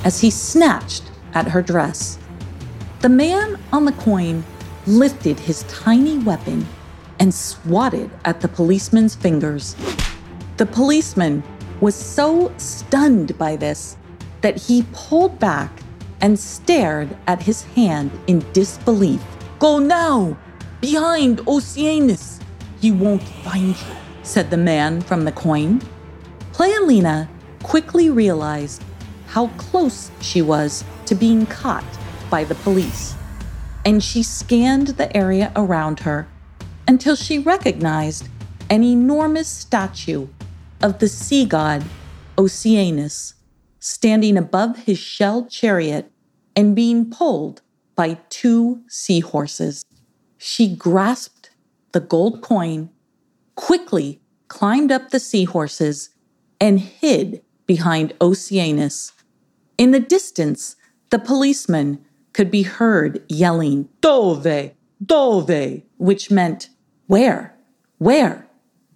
as 0.03 0.20
he 0.20 0.29
snatched 0.29 1.03
at 1.34 1.48
her 1.48 1.62
dress. 1.62 2.20
The 3.01 3.10
man 3.10 3.58
on 3.72 3.86
the 3.86 3.93
coin 3.93 4.43
lifted 4.86 5.39
his 5.39 5.63
tiny 5.63 6.17
weapon 6.17 6.67
and 7.20 7.34
swatted 7.34 8.12
at 8.25 8.41
the 8.41 8.48
policeman's 8.48 9.15
fingers. 9.15 9.75
The 10.58 10.65
policeman 10.65 11.43
was 11.79 11.96
so 11.96 12.53
stunned 12.58 13.38
by 13.38 13.55
this 13.55 13.98
that 14.41 14.58
he 14.58 14.86
pulled 14.91 15.39
back 15.39 15.72
and 16.22 16.38
stared 16.38 17.15
at 17.27 17.41
his 17.41 17.63
hand 17.63 18.12
in 18.27 18.46
disbelief. 18.53 19.22
Go 19.60 19.79
now! 19.79 20.38
Behind 20.83 21.39
Oceanus! 21.47 22.41
He 22.81 22.91
won't 22.91 23.23
find 23.23 23.69
you, 23.69 23.95
said 24.21 24.49
the 24.49 24.57
man 24.57 24.99
from 24.99 25.23
the 25.23 25.31
coin. 25.31 25.81
Playalina 26.51 27.29
quickly 27.63 28.09
realized 28.09 28.83
how 29.27 29.47
close 29.55 30.11
she 30.19 30.41
was 30.41 30.83
to 31.05 31.15
being 31.15 31.45
caught 31.45 31.85
by 32.29 32.43
the 32.43 32.55
police, 32.55 33.15
and 33.85 34.03
she 34.03 34.23
scanned 34.23 34.87
the 34.87 35.15
area 35.15 35.53
around 35.55 36.01
her 36.01 36.27
until 36.85 37.15
she 37.15 37.39
recognized 37.39 38.27
an 38.69 38.83
enormous 38.83 39.47
statue 39.47 40.27
of 40.81 40.99
the 40.99 41.07
sea 41.07 41.45
god 41.45 41.85
Oceanus 42.37 43.35
standing 43.79 44.35
above 44.35 44.79
his 44.79 44.99
shell 44.99 45.45
chariot 45.45 46.11
and 46.57 46.75
being 46.75 47.09
pulled 47.09 47.61
by 47.95 48.15
two 48.27 48.81
seahorses. 48.89 49.85
She 50.45 50.75
grasped 50.75 51.51
the 51.93 52.01
gold 52.01 52.41
coin, 52.41 52.89
quickly 53.55 54.19
climbed 54.50 54.91
up 54.91 55.09
the 55.09 55.19
seahorses, 55.21 56.09
and 56.59 56.81
hid 56.81 57.41
behind 57.65 58.12
Oceanus. 58.19 59.13
In 59.77 59.91
the 59.91 60.01
distance, 60.01 60.75
the 61.12 61.17
policeman 61.17 62.03
could 62.33 62.51
be 62.51 62.63
heard 62.63 63.23
yelling, 63.29 63.88
Dove, 64.01 64.73
Dove, 65.01 65.83
which 65.95 66.29
meant, 66.29 66.67
Where? 67.07 67.55
Where? 67.97 68.45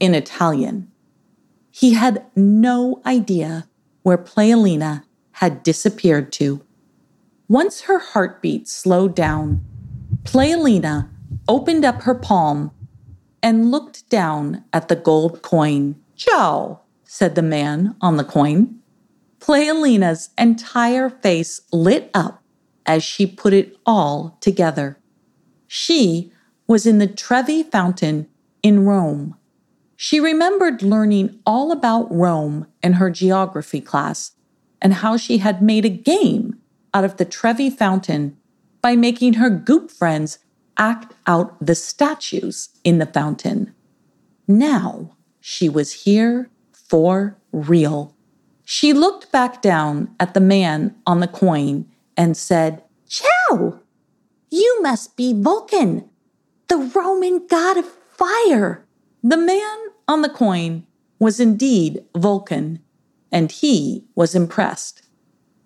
in 0.01 0.13
Italian. 0.16 0.92
He 1.72 1.94
had 1.94 2.25
no 2.36 3.01
idea 3.06 3.70
where 4.04 4.18
Playalina 4.18 5.06
had 5.32 5.63
disappeared 5.63 6.34
to. 6.34 6.62
Once 7.48 7.84
her 7.84 8.00
heartbeat 8.00 8.68
slowed 8.68 9.16
down, 9.16 9.63
Playalina 10.25 11.10
opened 11.48 11.86
up 11.86 12.04
her 12.04 12.16
palm 12.16 12.72
and 13.42 13.72
looked 13.72 14.10
down 14.10 14.64
at 14.74 14.88
the 14.88 14.96
gold 14.96 15.42
coin. 15.42 15.96
Ciao, 16.16 16.82
said 17.04 17.36
the 17.36 17.42
man 17.42 17.96
on 18.02 18.18
the 18.18 18.24
coin. 18.24 18.80
Playalina's 19.40 20.30
entire 20.38 21.10
face 21.10 21.62
lit 21.72 22.10
up 22.14 22.44
as 22.86 23.04
she 23.04 23.26
put 23.26 23.54
it 23.54 23.78
all 23.86 24.38
together. 24.42 24.98
She 25.68 26.32
was 26.66 26.86
in 26.86 26.98
the 26.98 27.08
Trevi 27.08 27.64
Fountain 27.64 28.28
in 28.64 28.86
Rome. 28.86 29.36
She 29.96 30.20
remembered 30.20 30.82
learning 30.82 31.40
all 31.46 31.72
about 31.72 32.14
Rome 32.14 32.68
in 32.84 32.94
her 32.94 33.10
geography 33.10 33.82
class 33.82 34.32
and 34.82 34.96
how 34.96 35.18
she 35.18 35.40
had 35.40 35.62
made 35.62 35.86
a 35.86 35.90
game 35.90 36.60
out 36.94 37.04
of 37.04 37.18
the 37.18 37.26
Trevi 37.26 37.70
Fountain 37.70 38.38
by 38.82 38.96
making 38.96 39.34
her 39.34 39.50
goop 39.50 39.92
friends 39.92 40.40
act 40.78 41.14
out 41.26 41.56
the 41.60 41.76
statues 41.76 42.70
in 42.84 43.00
the 43.00 43.06
fountain. 43.06 43.74
Now 44.48 45.16
she 45.40 45.70
was 45.70 46.04
here 46.04 46.50
for 46.72 47.38
real. 47.52 48.16
She 48.64 48.94
looked 48.94 49.32
back 49.32 49.62
down 49.62 50.16
at 50.20 50.34
the 50.34 50.40
man 50.40 50.96
on 51.06 51.20
the 51.20 51.28
coin 51.28 51.86
and 52.16 52.36
said, 52.36 52.84
Ciao! 53.08 53.80
You 54.50 54.80
must 54.82 55.16
be 55.16 55.34
Vulcan, 55.34 56.10
the 56.68 56.78
Roman 56.78 57.48
god 57.48 57.78
of 57.78 57.86
fire. 57.86 58.86
The 59.24 59.38
man 59.38 59.78
on 60.08 60.22
the 60.22 60.30
coin 60.30 60.86
was 61.20 61.40
indeed 61.40 62.04
Vulcan, 62.16 62.80
and 63.32 63.52
he 63.52 64.06
was 64.16 64.36
impressed. 64.36 65.02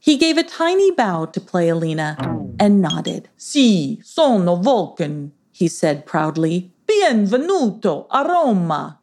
He 0.03 0.17
gave 0.17 0.39
a 0.39 0.43
tiny 0.43 0.89
bow 0.89 1.25
to 1.25 1.39
Playalina 1.39 2.17
and 2.59 2.81
nodded. 2.81 3.29
Si, 3.37 4.01
sono 4.03 4.55
Vulcan, 4.55 5.31
he 5.51 5.67
said 5.67 6.07
proudly. 6.07 6.71
Bienvenuto 6.87 8.07
a 8.09 8.27
Roma. 8.27 8.99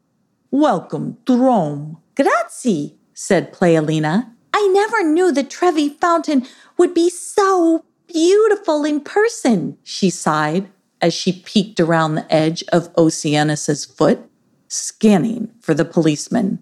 Welcome 0.51 1.19
to 1.25 1.37
Rome. 1.37 1.99
Grazie, 2.17 2.97
said 3.15 3.53
Playalina. 3.53 4.33
I 4.53 4.67
never 4.75 5.05
knew 5.05 5.31
the 5.31 5.45
Trevi 5.45 5.89
Fountain 5.89 6.45
would 6.79 6.95
be 6.95 7.11
so 7.11 7.85
beautiful 8.09 8.85
in 8.85 9.01
person, 9.01 9.79
she 9.85 10.11
sighed 10.11 10.69
as 11.01 11.15
she 11.15 11.33
peeked 11.45 11.79
around 11.79 12.17
the 12.17 12.35
edge 12.35 12.65
of 12.73 12.93
Oceanus's 12.95 13.85
foot, 13.85 14.29
scanning 14.67 15.53
for 15.61 15.75
the 15.75 15.85
policeman. 15.85 16.61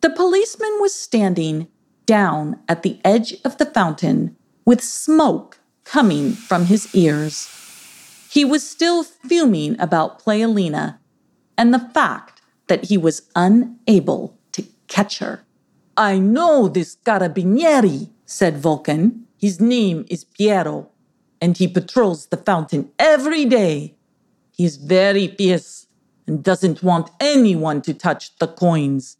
The 0.00 0.08
policeman 0.08 0.78
was 0.80 0.94
standing 0.94 1.68
down 2.06 2.60
at 2.68 2.82
the 2.82 2.98
edge 3.04 3.34
of 3.44 3.58
the 3.58 3.66
fountain 3.66 4.36
with 4.64 4.82
smoke 4.82 5.60
coming 5.84 6.32
from 6.32 6.66
his 6.66 6.94
ears. 6.94 7.48
He 8.30 8.44
was 8.44 8.68
still 8.68 9.04
fuming 9.04 9.78
about 9.78 10.22
Playalina 10.22 10.98
and 11.56 11.72
the 11.72 11.78
fact 11.94 12.40
that 12.66 12.86
he 12.86 12.96
was 12.96 13.30
unable 13.36 14.36
to 14.52 14.64
catch 14.88 15.18
her. 15.18 15.44
I 15.96 16.18
know 16.18 16.68
this 16.68 16.96
carabinieri, 17.04 18.10
said 18.24 18.58
Vulcan. 18.58 19.26
His 19.38 19.60
name 19.60 20.04
is 20.08 20.24
Piero, 20.24 20.90
and 21.40 21.56
he 21.56 21.68
patrols 21.68 22.26
the 22.26 22.36
fountain 22.36 22.90
every 22.98 23.44
day. 23.44 23.94
He 24.50 24.64
is 24.64 24.76
very 24.76 25.28
fierce 25.28 25.86
and 26.26 26.42
doesn't 26.42 26.82
want 26.82 27.10
anyone 27.20 27.82
to 27.82 27.94
touch 27.94 28.36
the 28.38 28.48
coins. 28.48 29.18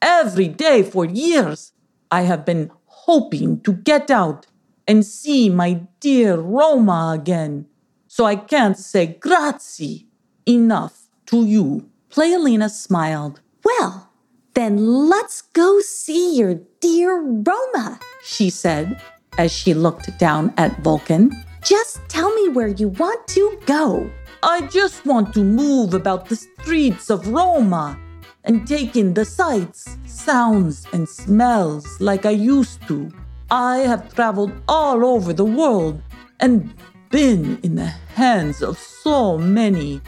Every 0.00 0.48
day 0.48 0.82
for 0.82 1.04
years, 1.04 1.71
I 2.12 2.22
have 2.22 2.44
been 2.44 2.70
hoping 2.84 3.60
to 3.62 3.72
get 3.72 4.10
out 4.10 4.46
and 4.86 5.04
see 5.04 5.48
my 5.48 5.80
dear 5.98 6.36
Roma 6.36 7.16
again. 7.18 7.66
So 8.06 8.26
I 8.26 8.36
can't 8.36 8.76
say 8.76 9.06
grazie 9.06 10.06
enough 10.46 11.08
to 11.26 11.46
you. 11.46 11.88
Playalina 12.10 12.68
smiled. 12.68 13.40
Well, 13.64 14.10
then 14.52 14.76
let's 15.08 15.40
go 15.40 15.80
see 15.80 16.36
your 16.36 16.60
dear 16.80 17.18
Roma, 17.18 17.98
she 18.22 18.50
said 18.50 19.00
as 19.38 19.50
she 19.50 19.72
looked 19.72 20.18
down 20.18 20.52
at 20.58 20.82
Vulcan. 20.82 21.32
Just 21.64 22.06
tell 22.08 22.30
me 22.34 22.50
where 22.50 22.68
you 22.68 22.88
want 22.88 23.26
to 23.28 23.58
go. 23.64 24.10
I 24.42 24.66
just 24.66 25.06
want 25.06 25.32
to 25.32 25.42
move 25.42 25.94
about 25.94 26.28
the 26.28 26.36
streets 26.36 27.08
of 27.08 27.26
Roma 27.28 27.98
and 28.44 28.66
take 28.66 28.96
in 28.96 29.14
the 29.14 29.24
sights, 29.24 29.96
sounds, 30.06 30.86
and 30.92 31.08
smells 31.08 32.00
like 32.00 32.26
I 32.26 32.30
used 32.30 32.86
to. 32.88 33.10
I 33.50 33.78
have 33.78 34.14
traveled 34.14 34.52
all 34.66 35.04
over 35.04 35.32
the 35.32 35.44
world 35.44 36.02
and 36.40 36.74
been 37.10 37.58
in 37.62 37.74
the 37.76 37.92
hands 38.14 38.62
of 38.62 38.78
so 38.78 39.38
many, 39.38 40.00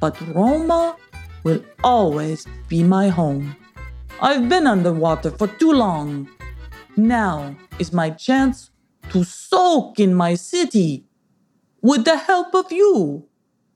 but 0.00 0.20
Roma 0.34 0.96
will 1.42 1.62
always 1.82 2.46
be 2.68 2.82
my 2.82 3.08
home. 3.08 3.56
I've 4.20 4.48
been 4.48 4.66
underwater 4.66 5.30
for 5.30 5.48
too 5.48 5.72
long. 5.72 6.28
Now 6.96 7.56
is 7.78 7.92
my 7.92 8.10
chance 8.10 8.70
to 9.10 9.24
soak 9.24 9.98
in 9.98 10.14
my 10.14 10.34
city 10.34 11.04
with 11.82 12.04
the 12.04 12.16
help 12.16 12.54
of 12.54 12.72
you, 12.72 13.28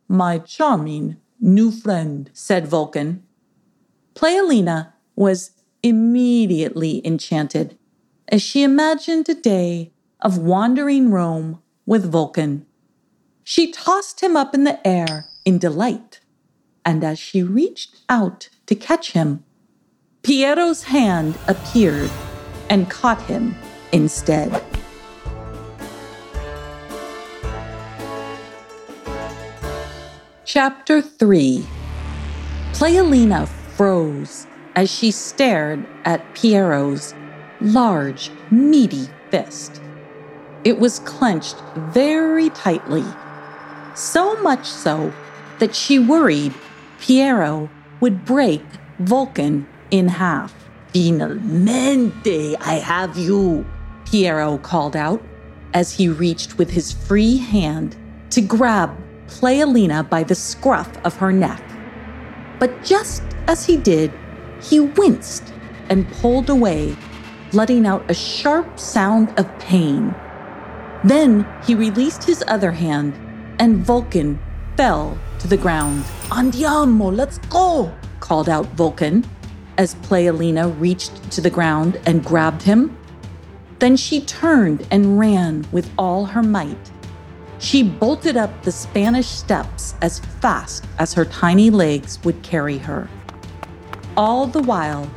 my 0.09 0.39
charming 0.39 1.17
new 1.41 1.71
friend, 1.71 2.31
said 2.33 2.67
Vulcan. 2.67 3.23
Playalina 4.19 4.95
was 5.15 5.53
immediately 5.81 7.01
enchanted 7.07 7.79
as 8.27 8.43
she 8.43 8.65
imagined 8.65 9.29
a 9.29 9.35
day 9.35 9.93
of 10.21 10.39
wandering 10.39 11.13
Rome 11.13 11.63
with 11.87 12.11
Vulcan. 12.11 12.67
She 13.45 13.71
tossed 13.71 14.21
him 14.21 14.37
up 14.37 14.57
in 14.57 14.65
the 14.65 14.85
air 14.85 15.27
in 15.45 15.59
delight, 15.59 16.19
and 16.85 17.05
as 17.05 17.21
she 17.21 17.45
reached 17.45 17.95
out 18.09 18.49
to 18.67 18.75
catch 18.75 19.13
him, 19.13 19.45
Piero's 20.25 20.83
hand 20.83 21.39
appeared 21.47 22.11
and 22.69 22.91
caught 22.91 23.23
him 23.23 23.55
instead. 23.93 24.51
Chapter 30.45 31.01
3 31.01 31.65
Playalina 32.73 33.49
froze 33.79 34.49
as 34.75 34.91
she 34.91 35.13
stared 35.13 35.87
at 36.05 36.35
Piero's 36.35 37.15
large, 37.61 38.31
meaty 38.51 39.09
fist. 39.31 39.81
It 40.65 40.81
was 40.81 40.99
clenched 40.99 41.57
very 41.77 42.51
tightly, 42.51 43.05
so 43.95 44.35
much 44.43 44.67
so 44.67 45.13
that 45.61 45.77
she 45.77 46.01
worried 46.01 46.53
Piero 47.01 47.71
would 48.01 48.25
break 48.25 48.63
Vulcan 48.99 49.67
in 49.93 50.09
half. 50.09 50.53
Finalmente, 50.93 52.57
I 52.61 52.75
have 52.75 53.17
you, 53.17 53.65
Piero 54.11 54.59
called 54.59 54.97
out 54.97 55.23
as 55.73 55.93
he 55.93 56.09
reached 56.09 56.59
with 56.59 56.71
his 56.71 56.93
free 56.93 57.37
hand 57.37 57.97
to 58.31 58.41
grab 58.41 58.91
Playalina 59.29 60.09
by 60.09 60.25
the 60.25 60.35
scruff 60.35 60.91
of 61.05 61.15
her 61.17 61.31
neck. 61.31 61.63
But 62.59 62.83
just 62.83 63.23
as 63.49 63.65
he 63.65 63.79
did, 63.79 64.13
he 64.61 64.79
winced 64.79 65.53
and 65.89 66.09
pulled 66.13 66.51
away, 66.51 66.95
letting 67.53 67.87
out 67.87 68.09
a 68.11 68.15
sharp 68.15 68.79
sound 68.79 69.37
of 69.39 69.59
pain. 69.59 70.15
Then 71.03 71.47
he 71.65 71.75
released 71.75 72.25
his 72.25 72.45
other 72.47 72.71
hand, 72.71 73.15
and 73.59 73.79
Vulcan 73.79 74.39
fell 74.77 75.19
to 75.39 75.49
the 75.49 75.57
ground. 75.57 76.05
Andiamo, 76.31 77.11
let's 77.15 77.39
go, 77.49 77.91
called 78.21 78.49
out 78.49 78.67
Vulcan 78.75 79.25
as 79.79 79.95
Playalina 79.95 80.79
reached 80.79 81.31
to 81.31 81.41
the 81.41 81.51
ground 81.51 82.01
and 82.05 82.25
grabbed 82.25 82.63
him. 82.63 82.97
Then 83.79 83.97
she 83.97 84.21
turned 84.21 84.87
and 84.91 85.19
ran 85.19 85.67
with 85.73 85.89
all 85.97 86.27
her 86.27 86.43
might. 86.43 86.91
She 87.61 87.83
bolted 87.83 88.37
up 88.37 88.63
the 88.63 88.73
Spanish 88.73 89.29
steps 89.29 89.95
as 90.03 90.19
fast 90.41 90.85
as 90.99 91.15
her 91.15 91.25
tiny 91.25 91.71
legs 91.71 92.19
would 92.25 92.43
carry 92.43 92.79
her. 92.79 93.09
All 94.19 94.49
the 94.49 94.63
while, 94.63 95.09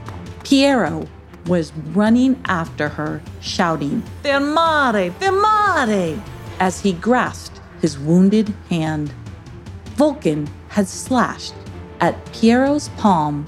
Piero 0.44 1.08
was 1.48 1.74
running 1.74 2.40
after 2.46 2.88
her, 2.88 3.20
shouting, 3.40 4.04
Fermare, 4.22 5.12
fermare, 5.14 6.22
as 6.60 6.82
he 6.82 6.94
grasped 6.94 7.60
his 7.82 7.98
wounded 7.98 8.54
hand. 8.70 9.12
Vulcan 9.96 10.48
had 10.68 10.88
slashed 10.88 11.56
at 12.00 12.24
Piero's 12.32 12.90
palm 12.90 13.48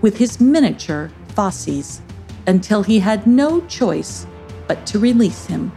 with 0.00 0.16
his 0.16 0.40
miniature 0.40 1.10
fasces 1.34 2.00
until 2.46 2.82
he 2.82 2.98
had 2.98 3.26
no 3.26 3.60
choice 3.66 4.26
but 4.66 4.86
to 4.86 4.98
release 4.98 5.44
him. 5.44 5.70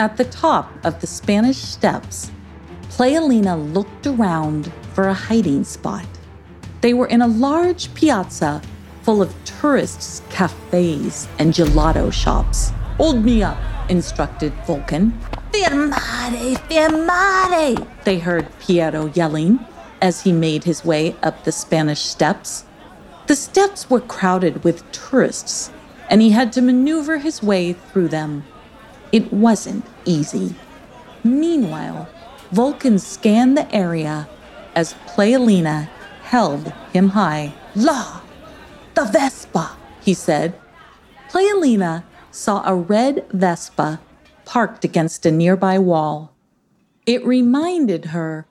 At 0.00 0.16
the 0.16 0.24
top 0.24 0.84
of 0.84 1.00
the 1.00 1.06
Spanish 1.06 1.58
steps, 1.58 2.32
Playalina 2.88 3.72
looked 3.72 4.08
around 4.08 4.72
for 4.94 5.06
a 5.06 5.14
hiding 5.14 5.62
spot. 5.62 6.17
They 6.80 6.94
were 6.94 7.06
in 7.06 7.22
a 7.22 7.26
large 7.26 7.92
piazza 7.94 8.62
full 9.02 9.20
of 9.20 9.34
tourists' 9.44 10.22
cafes 10.30 11.26
and 11.38 11.52
gelato 11.52 12.12
shops. 12.12 12.70
Hold 12.98 13.24
me 13.24 13.42
up, 13.42 13.58
instructed 13.88 14.52
Vulcan. 14.66 15.18
Firmare, 15.52 16.56
firmare, 16.68 17.86
they 18.04 18.18
heard 18.18 18.46
Piero 18.60 19.06
yelling 19.14 19.58
as 20.00 20.22
he 20.22 20.32
made 20.32 20.64
his 20.64 20.84
way 20.84 21.16
up 21.22 21.42
the 21.42 21.52
Spanish 21.52 22.00
steps. 22.00 22.64
The 23.26 23.34
steps 23.34 23.90
were 23.90 24.00
crowded 24.00 24.62
with 24.62 24.90
tourists, 24.92 25.70
and 26.08 26.22
he 26.22 26.30
had 26.30 26.52
to 26.52 26.62
maneuver 26.62 27.18
his 27.18 27.42
way 27.42 27.72
through 27.72 28.08
them. 28.08 28.44
It 29.10 29.32
wasn't 29.32 29.84
easy. 30.04 30.54
Meanwhile, 31.24 32.08
Vulcan 32.52 32.98
scanned 32.98 33.56
the 33.56 33.74
area 33.74 34.28
as 34.74 34.94
Playalina 35.08 35.88
held 36.28 36.70
him 36.92 37.08
high. 37.08 37.54
La! 37.74 38.20
The 38.94 39.06
Vespa, 39.06 39.76
he 40.02 40.12
said. 40.12 40.54
Playalina 41.30 42.04
saw 42.30 42.62
a 42.66 42.74
red 42.74 43.24
Vespa 43.30 43.98
parked 44.44 44.84
against 44.84 45.24
a 45.24 45.30
nearby 45.30 45.78
wall. 45.78 46.34
It 47.06 47.24
reminded 47.24 48.06
her 48.06 48.46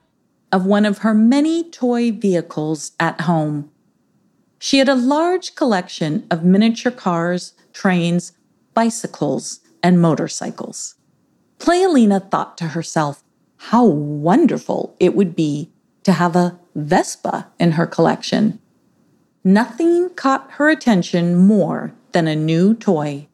of 0.51 0.65
one 0.65 0.85
of 0.85 0.99
her 0.99 1.13
many 1.13 1.69
toy 1.69 2.11
vehicles 2.11 2.93
at 2.99 3.21
home. 3.21 3.69
She 4.57 4.79
had 4.79 4.89
a 4.89 4.95
large 4.95 5.53
collection 5.53 6.25
of 6.31 6.43
miniature 6.43 6.91
cars, 6.91 7.53
trains, 7.73 8.33
bicycles, 8.73 9.59
and 9.83 10.01
motorcycles. 10.01 10.95
Playalina 11.59 12.31
thought 12.31 12.57
to 12.57 12.69
herself 12.69 13.23
how 13.57 13.85
wonderful 13.85 14.95
it 14.99 15.15
would 15.15 15.35
be 15.35 15.69
to 16.03 16.13
have 16.13 16.35
a 16.35 16.59
Vespa 16.77 17.47
in 17.59 17.71
her 17.71 17.87
collection. 17.87 18.59
Nothing 19.43 20.09
caught 20.11 20.51
her 20.51 20.69
attention 20.69 21.35
more 21.35 21.91
than 22.11 22.27
a 22.27 22.35
new 22.35 22.75
toy. 22.75 23.27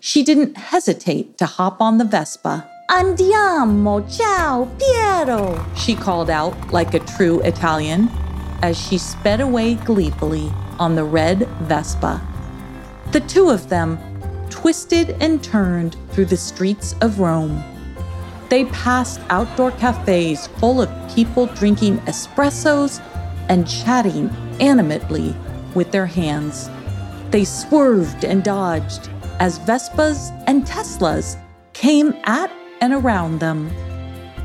She 0.00 0.24
didn't 0.24 0.56
hesitate 0.56 1.38
to 1.38 1.46
hop 1.46 1.80
on 1.80 1.98
the 1.98 2.04
Vespa. 2.04 2.68
Andiamo, 2.90 4.04
ciao, 4.14 4.68
Piero, 4.78 5.64
she 5.76 5.94
called 5.94 6.28
out 6.28 6.72
like 6.72 6.94
a 6.94 6.98
true 6.98 7.40
Italian 7.42 8.10
as 8.60 8.76
she 8.76 8.98
sped 8.98 9.40
away 9.40 9.74
gleefully 9.76 10.52
on 10.80 10.96
the 10.96 11.04
red 11.04 11.46
Vespa. 11.62 12.20
The 13.12 13.20
two 13.20 13.50
of 13.50 13.68
them 13.68 13.98
twisted 14.50 15.10
and 15.22 15.42
turned 15.42 15.96
through 16.10 16.26
the 16.26 16.36
streets 16.36 16.94
of 17.00 17.20
Rome. 17.20 17.62
They 18.48 18.66
passed 18.66 19.20
outdoor 19.30 19.72
cafes 19.72 20.46
full 20.58 20.80
of 20.80 21.14
people 21.14 21.46
drinking 21.46 21.98
espressos 22.00 23.00
and 23.48 23.68
chatting 23.68 24.30
animatedly 24.60 25.34
with 25.74 25.90
their 25.90 26.06
hands. 26.06 26.70
They 27.30 27.44
swerved 27.44 28.24
and 28.24 28.44
dodged 28.44 29.10
as 29.40 29.58
Vespas 29.60 30.30
and 30.46 30.64
Teslas 30.64 31.36
came 31.72 32.14
at 32.24 32.50
and 32.80 32.92
around 32.92 33.40
them. 33.40 33.70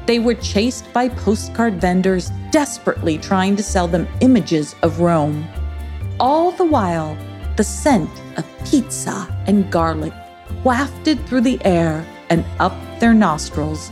They 0.05 0.17
were 0.17 0.35
chased 0.35 0.91
by 0.91 1.09
postcard 1.09 1.79
vendors 1.79 2.31
desperately 2.51 3.17
trying 3.17 3.55
to 3.57 3.63
sell 3.63 3.87
them 3.87 4.07
images 4.21 4.75
of 4.81 5.01
Rome. 5.01 5.47
All 6.19 6.51
the 6.51 6.65
while, 6.65 7.15
the 7.57 7.63
scent 7.63 8.09
of 8.37 8.45
pizza 8.65 9.27
and 9.45 9.71
garlic 9.71 10.13
wafted 10.63 11.23
through 11.27 11.41
the 11.41 11.63
air 11.63 12.05
and 12.29 12.45
up 12.59 12.75
their 12.99 13.13
nostrils 13.13 13.89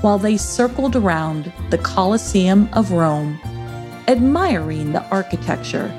while 0.00 0.18
they 0.18 0.36
circled 0.36 0.96
around 0.96 1.52
the 1.70 1.78
Colosseum 1.78 2.68
of 2.72 2.92
Rome, 2.92 3.38
admiring 4.08 4.92
the 4.92 5.02
architecture 5.08 5.92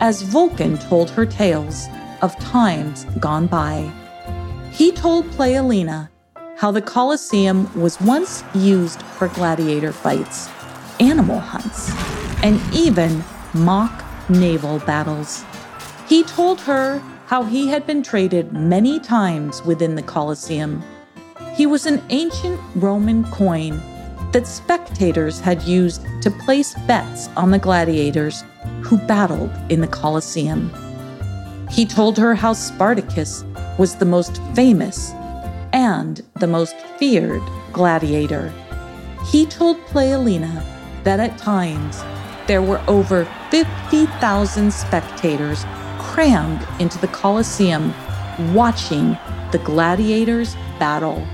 as 0.00 0.22
Vulcan 0.22 0.78
told 0.78 1.10
her 1.10 1.26
tales 1.26 1.88
of 2.22 2.38
times 2.38 3.04
gone 3.20 3.46
by. 3.46 3.90
He 4.72 4.92
told 4.92 5.24
Playalina 5.30 6.08
how 6.56 6.70
the 6.70 6.82
Colosseum 6.82 7.72
was 7.80 8.00
once 8.00 8.42
used 8.54 9.02
for 9.02 9.28
gladiator 9.28 9.92
fights, 9.92 10.48
animal 11.00 11.38
hunts, 11.38 11.90
and 12.42 12.60
even 12.74 13.22
mock 13.54 14.04
naval 14.28 14.78
battles. 14.80 15.44
He 16.08 16.22
told 16.24 16.60
her 16.62 16.98
how 17.26 17.42
he 17.42 17.68
had 17.68 17.86
been 17.86 18.02
traded 18.02 18.52
many 18.52 18.98
times 18.98 19.62
within 19.62 19.94
the 19.94 20.02
Colosseum. 20.02 20.82
He 21.58 21.66
was 21.66 21.86
an 21.86 22.00
ancient 22.10 22.60
Roman 22.76 23.24
coin 23.32 23.82
that 24.30 24.46
spectators 24.46 25.40
had 25.40 25.60
used 25.64 26.06
to 26.22 26.30
place 26.30 26.72
bets 26.86 27.26
on 27.36 27.50
the 27.50 27.58
gladiators 27.58 28.44
who 28.80 28.96
battled 28.96 29.50
in 29.68 29.80
the 29.80 29.88
Colosseum. 29.88 30.70
He 31.68 31.84
told 31.84 32.16
her 32.16 32.36
how 32.36 32.52
Spartacus 32.52 33.42
was 33.76 33.96
the 33.96 34.04
most 34.04 34.40
famous 34.54 35.10
and 35.72 36.22
the 36.36 36.46
most 36.46 36.76
feared 36.96 37.42
gladiator. 37.72 38.52
He 39.26 39.44
told 39.44 39.78
Playalina 39.86 40.64
that 41.02 41.18
at 41.18 41.38
times 41.38 42.04
there 42.46 42.62
were 42.62 42.80
over 42.86 43.24
50,000 43.50 44.72
spectators 44.72 45.64
crammed 45.98 46.64
into 46.80 46.98
the 46.98 47.08
Colosseum 47.08 47.92
watching 48.54 49.18
the 49.50 49.60
gladiators 49.64 50.54
battle. 50.78 51.26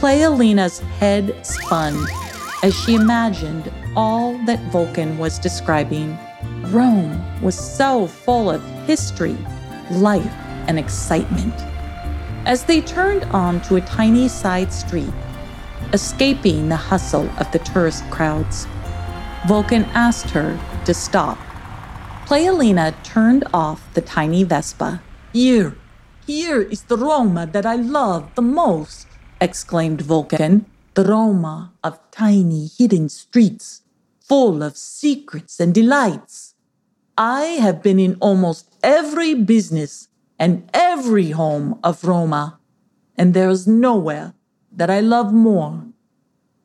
Playalina's 0.00 0.80
head 1.00 1.34
spun 1.44 2.06
as 2.62 2.74
she 2.74 2.94
imagined 2.94 3.72
all 3.96 4.36
that 4.44 4.60
Vulcan 4.70 5.16
was 5.16 5.38
describing. 5.38 6.18
Rome 6.66 7.22
was 7.40 7.58
so 7.58 8.06
full 8.06 8.50
of 8.50 8.62
history, 8.86 9.36
life, 9.90 10.34
and 10.68 10.78
excitement. 10.78 11.54
As 12.44 12.64
they 12.64 12.82
turned 12.82 13.24
on 13.24 13.62
to 13.62 13.76
a 13.76 13.80
tiny 13.80 14.28
side 14.28 14.70
street, 14.70 15.12
escaping 15.94 16.68
the 16.68 16.76
hustle 16.76 17.30
of 17.38 17.50
the 17.52 17.58
tourist 17.60 18.04
crowds, 18.10 18.66
Vulcan 19.48 19.84
asked 19.94 20.30
her 20.30 20.60
to 20.84 20.92
stop. 20.92 21.38
Playalina 22.26 22.94
turned 23.02 23.44
off 23.54 23.82
the 23.94 24.02
tiny 24.02 24.44
Vespa. 24.44 25.00
Here, 25.32 25.74
here 26.26 26.60
is 26.60 26.82
the 26.82 26.98
Roma 26.98 27.46
that 27.46 27.64
I 27.64 27.76
love 27.76 28.34
the 28.34 28.42
most, 28.42 29.06
exclaimed 29.40 30.00
Vulcan. 30.00 30.66
The 30.94 31.04
Roma 31.04 31.72
of 31.84 32.00
tiny 32.10 32.70
hidden 32.78 33.08
streets, 33.10 33.82
full 34.20 34.62
of 34.62 34.76
secrets 34.76 35.60
and 35.60 35.74
delights. 35.74 36.54
I 37.18 37.60
have 37.60 37.82
been 37.82 37.98
in 37.98 38.16
almost 38.20 38.74
every 38.82 39.34
business 39.34 40.08
and 40.38 40.68
every 40.72 41.30
home 41.30 41.78
of 41.82 42.04
Roma, 42.04 42.58
and 43.16 43.34
there 43.34 43.50
is 43.50 43.66
nowhere 43.66 44.34
that 44.72 44.90
I 44.90 45.00
love 45.00 45.32
more 45.32 45.84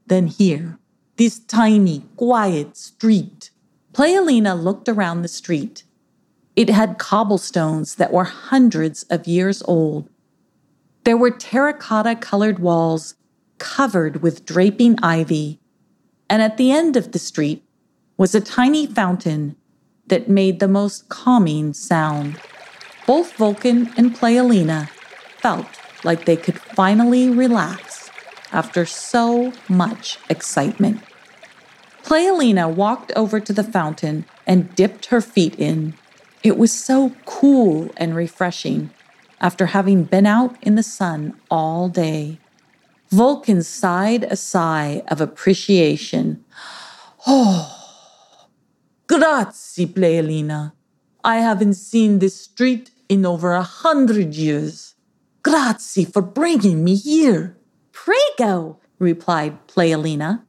than 0.08 0.28
here, 0.28 0.78
this 1.18 1.40
tiny, 1.40 2.04
quiet 2.18 2.76
street. 2.76 3.52
Playalina 3.94 4.62
looked 4.62 4.90
around 4.90 5.22
the 5.22 5.28
street. 5.28 5.84
It 6.56 6.70
had 6.70 6.98
cobblestones 6.98 7.96
that 7.96 8.12
were 8.12 8.26
hundreds 8.26 9.04
of 9.04 9.28
years 9.28 9.62
old. 9.64 10.10
There 11.04 11.18
were 11.18 11.32
terracotta 11.32 12.16
colored 12.16 12.60
walls 12.60 13.16
covered 13.58 14.22
with 14.22 14.46
draping 14.46 14.98
ivy 15.04 15.60
And 16.30 16.42
at 16.42 16.58
the 16.58 16.72
end 16.72 16.96
of 16.96 17.12
the 17.12 17.20
street 17.20 17.64
was 18.18 18.34
a 18.34 18.42
tiny 18.42 18.86
fountain 18.86 19.56
that 20.08 20.30
made 20.30 20.60
the 20.60 20.68
most 20.68 21.10
calming 21.10 21.74
sound. 21.74 22.40
Both 23.08 23.34
Vulcan 23.34 23.92
and 23.98 24.16
Playalina 24.16 24.90
felt 25.38 25.68
like 26.04 26.26
they 26.26 26.38
could 26.38 26.60
finally 26.60 27.30
relax 27.30 28.10
after 28.52 28.86
so 28.86 29.54
much 29.68 30.20
excitement. 30.30 31.02
Playalina 32.04 32.74
walked 32.74 33.12
over 33.16 33.40
to 33.40 33.54
the 33.54 33.64
fountain 33.64 34.26
and 34.46 34.74
dipped 34.76 35.08
her 35.08 35.22
feet 35.22 35.56
in. 35.56 35.96
It 36.44 36.58
was 36.58 36.72
so 36.72 37.16
cool 37.26 37.92
and 37.98 38.16
refreshing 38.16 38.92
after 39.42 39.66
having 39.68 40.04
been 40.04 40.28
out 40.28 40.56
in 40.62 40.76
the 40.76 40.84
sun 40.84 41.34
all 41.50 41.90
day. 41.90 42.38
Vulcan 43.10 43.64
sighed 43.64 44.24
a 44.24 44.38
sigh 44.38 45.04
of 45.10 45.20
appreciation. 45.20 46.46
Oh, 47.28 47.90
grazie, 49.08 49.88
Playalina. 49.88 50.74
I 51.24 51.38
haven't 51.38 51.74
seen 51.74 52.20
this 52.20 52.40
street 52.40 52.92
in 53.10 53.26
over 53.26 53.52
a 53.52 53.64
hundred 53.64 54.36
years. 54.36 54.96
Grazie 55.44 56.06
for 56.06 56.22
bringing 56.22 56.84
me 56.84 56.96
here. 56.96 57.58
Prego, 57.92 58.80
replied 59.00 59.68
Playalina, 59.68 60.44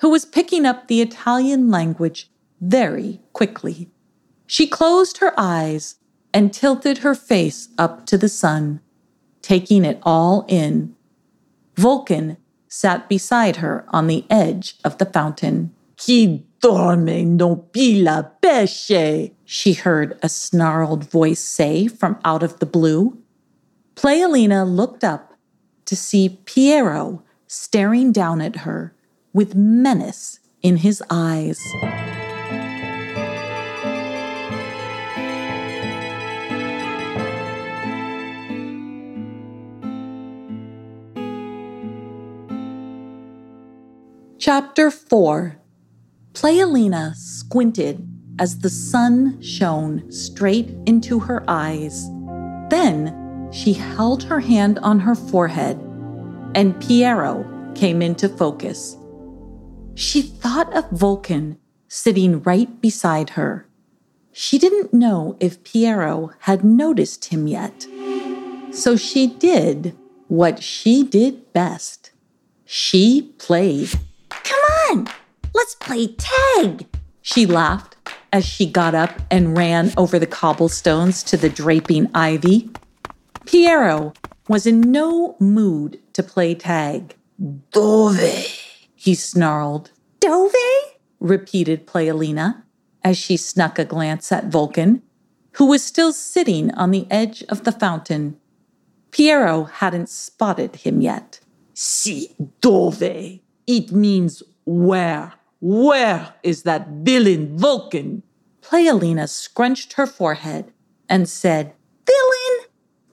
who 0.00 0.10
was 0.10 0.24
picking 0.24 0.66
up 0.66 0.88
the 0.88 1.00
Italian 1.00 1.70
language 1.70 2.28
very 2.60 3.20
quickly. 3.32 3.88
She 4.46 4.66
closed 4.66 5.18
her 5.18 5.32
eyes 5.38 5.96
and 6.36 6.52
tilted 6.52 6.98
her 6.98 7.14
face 7.14 7.70
up 7.78 8.04
to 8.04 8.18
the 8.18 8.28
sun, 8.28 8.78
taking 9.40 9.86
it 9.86 9.98
all 10.02 10.44
in. 10.48 10.94
Vulcan 11.76 12.36
sat 12.68 13.08
beside 13.08 13.56
her 13.56 13.86
on 13.88 14.06
the 14.06 14.22
edge 14.28 14.76
of 14.84 14.98
the 14.98 15.06
fountain. 15.06 15.74
Qui 15.96 16.44
dorme 16.60 17.24
non 17.38 17.56
pila 17.72 18.32
pesce, 18.42 19.30
she 19.46 19.72
heard 19.72 20.18
a 20.22 20.28
snarled 20.28 21.10
voice 21.10 21.40
say 21.40 21.88
from 21.88 22.18
out 22.22 22.42
of 22.42 22.58
the 22.58 22.66
blue. 22.66 23.16
Playalina 23.94 24.68
looked 24.68 25.04
up 25.04 25.32
to 25.86 25.96
see 25.96 26.38
Piero 26.44 27.22
staring 27.46 28.12
down 28.12 28.42
at 28.42 28.56
her 28.56 28.94
with 29.32 29.54
menace 29.54 30.40
in 30.60 30.76
his 30.76 31.02
eyes. 31.08 31.58
Chapter 44.48 44.92
4 44.92 45.56
Playalina 46.32 47.16
squinted 47.16 48.08
as 48.38 48.60
the 48.60 48.70
sun 48.70 49.42
shone 49.42 50.08
straight 50.12 50.70
into 50.86 51.18
her 51.18 51.42
eyes. 51.48 52.08
Then 52.70 53.48
she 53.50 53.72
held 53.72 54.22
her 54.22 54.38
hand 54.38 54.78
on 54.84 55.00
her 55.00 55.16
forehead, 55.16 55.80
and 56.54 56.80
Piero 56.80 57.44
came 57.74 58.00
into 58.00 58.28
focus. 58.28 58.96
She 59.96 60.22
thought 60.22 60.72
of 60.76 60.88
Vulcan 60.92 61.58
sitting 61.88 62.40
right 62.42 62.80
beside 62.80 63.30
her. 63.30 63.66
She 64.30 64.58
didn't 64.58 64.94
know 64.94 65.36
if 65.40 65.64
Piero 65.64 66.30
had 66.42 66.62
noticed 66.64 67.24
him 67.24 67.48
yet. 67.48 67.84
So 68.70 68.94
she 68.94 69.26
did 69.26 69.96
what 70.28 70.62
she 70.62 71.02
did 71.02 71.52
best. 71.52 72.12
She 72.64 73.34
played. 73.38 73.90
Come 74.46 74.60
on, 74.90 75.08
let's 75.54 75.74
play 75.74 76.14
tag, 76.14 76.86
she 77.20 77.46
laughed 77.46 77.96
as 78.32 78.46
she 78.46 78.64
got 78.64 78.94
up 78.94 79.10
and 79.28 79.56
ran 79.56 79.92
over 79.96 80.20
the 80.20 80.26
cobblestones 80.26 81.24
to 81.24 81.36
the 81.36 81.48
draping 81.48 82.08
ivy. 82.14 82.70
Piero 83.44 84.12
was 84.46 84.64
in 84.64 84.80
no 84.80 85.34
mood 85.40 86.00
to 86.12 86.22
play 86.22 86.54
tag. 86.54 87.16
Dove, 87.72 88.20
he 88.94 89.16
snarled. 89.16 89.90
Dove? 90.20 90.52
repeated 91.18 91.86
Playalina 91.86 92.62
as 93.02 93.18
she 93.18 93.36
snuck 93.36 93.80
a 93.80 93.84
glance 93.84 94.30
at 94.30 94.46
Vulcan, 94.46 95.02
who 95.52 95.66
was 95.66 95.82
still 95.82 96.12
sitting 96.12 96.72
on 96.74 96.92
the 96.92 97.06
edge 97.10 97.42
of 97.48 97.64
the 97.64 97.72
fountain. 97.72 98.38
Piero 99.10 99.64
hadn't 99.64 100.08
spotted 100.08 100.76
him 100.76 101.00
yet. 101.00 101.40
Si, 101.74 102.36
dove. 102.60 103.40
It 103.66 103.92
means 103.92 104.42
where. 104.64 105.34
Where 105.60 106.34
is 106.42 106.62
that 106.62 106.88
villain 106.88 107.56
Vulcan? 107.58 108.22
Playalina 108.62 109.28
scrunched 109.28 109.94
her 109.94 110.06
forehead 110.06 110.72
and 111.08 111.28
said, 111.28 111.72
Villain? 112.06 112.66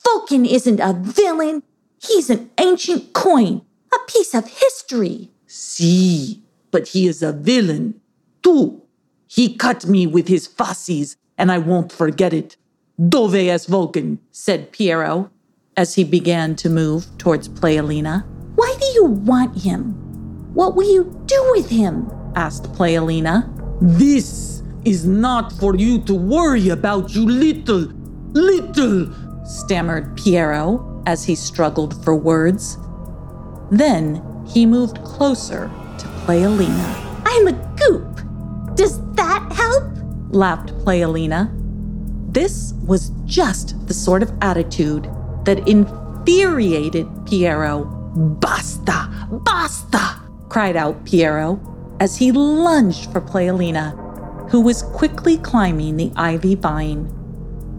Vulcan 0.04 0.46
isn't 0.46 0.80
a 0.80 0.94
villain. 0.94 1.64
He's 2.02 2.30
an 2.30 2.50
ancient 2.60 3.14
coin, 3.14 3.62
a 3.94 3.98
piece 4.12 4.34
of 4.34 4.48
history. 4.48 5.32
Si, 5.48 6.42
but 6.72 6.90
he 6.90 7.08
is 7.08 7.22
a 7.24 7.32
villain. 7.32 8.02
too. 8.42 8.82
He 9.28 9.56
cut 9.56 9.86
me 9.86 10.06
with 10.06 10.28
his 10.28 10.46
fasces, 10.46 11.18
and 11.38 11.52
I 11.52 11.58
won't 11.58 11.92
forget 11.92 12.34
it. 12.34 12.58
Dove 13.00 13.36
es 13.36 13.66
Vulcan, 13.66 14.20
said 14.32 14.72
Piero 14.72 15.32
as 15.76 15.96
he 15.96 16.04
began 16.04 16.56
to 16.58 16.70
move 16.70 17.08
towards 17.18 17.50
Playalina. 17.50 18.26
Why 18.56 18.76
do 18.80 18.86
you 18.88 19.06
want 19.06 19.58
him? 19.58 20.03
What 20.54 20.76
will 20.76 20.92
you 20.92 21.06
do 21.26 21.52
with 21.56 21.70
him? 21.70 22.12
asked 22.36 22.72
Playalina. 22.74 23.50
This 23.82 24.62
is 24.86 25.06
not 25.06 25.52
for 25.54 25.76
you 25.76 26.00
to 26.04 26.14
worry 26.14 26.70
about, 26.70 27.16
you 27.16 27.26
little, 27.26 27.88
little, 28.34 29.12
stammered 29.46 30.16
Piero 30.16 31.02
as 31.08 31.24
he 31.24 31.34
struggled 31.34 32.04
for 32.04 32.16
words. 32.16 32.78
Then 33.72 34.22
he 34.48 34.68
moved 34.68 35.04
closer 35.04 35.72
to 35.98 36.06
Playalina. 36.26 37.22
I'm 37.26 37.48
a 37.48 37.76
goop. 37.76 38.76
Does 38.76 39.02
that 39.16 39.52
help? 39.52 39.84
laughed 40.30 40.70
Playalina. 40.86 41.50
This 42.32 42.74
was 42.86 43.10
just 43.26 43.88
the 43.88 43.94
sort 43.94 44.22
of 44.22 44.32
attitude 44.42 45.10
that 45.46 45.68
infuriated 45.68 47.08
Piero. 47.26 47.86
Basta! 48.16 49.10
Basta! 49.44 50.23
Cried 50.54 50.76
out 50.76 51.04
Piero 51.04 51.60
as 52.00 52.16
he 52.16 52.32
lunged 52.32 53.12
for 53.12 53.20
Playalina, 53.20 53.90
who 54.52 54.62
was 54.62 54.84
quickly 54.84 55.36
climbing 55.36 55.98
the 55.98 56.12
ivy 56.16 56.54
vine. 56.54 57.10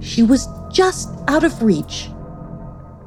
She 0.03 0.25
was 0.25 0.49
just 0.73 1.09
out 1.29 1.45
of 1.45 1.63
reach. 1.63 2.11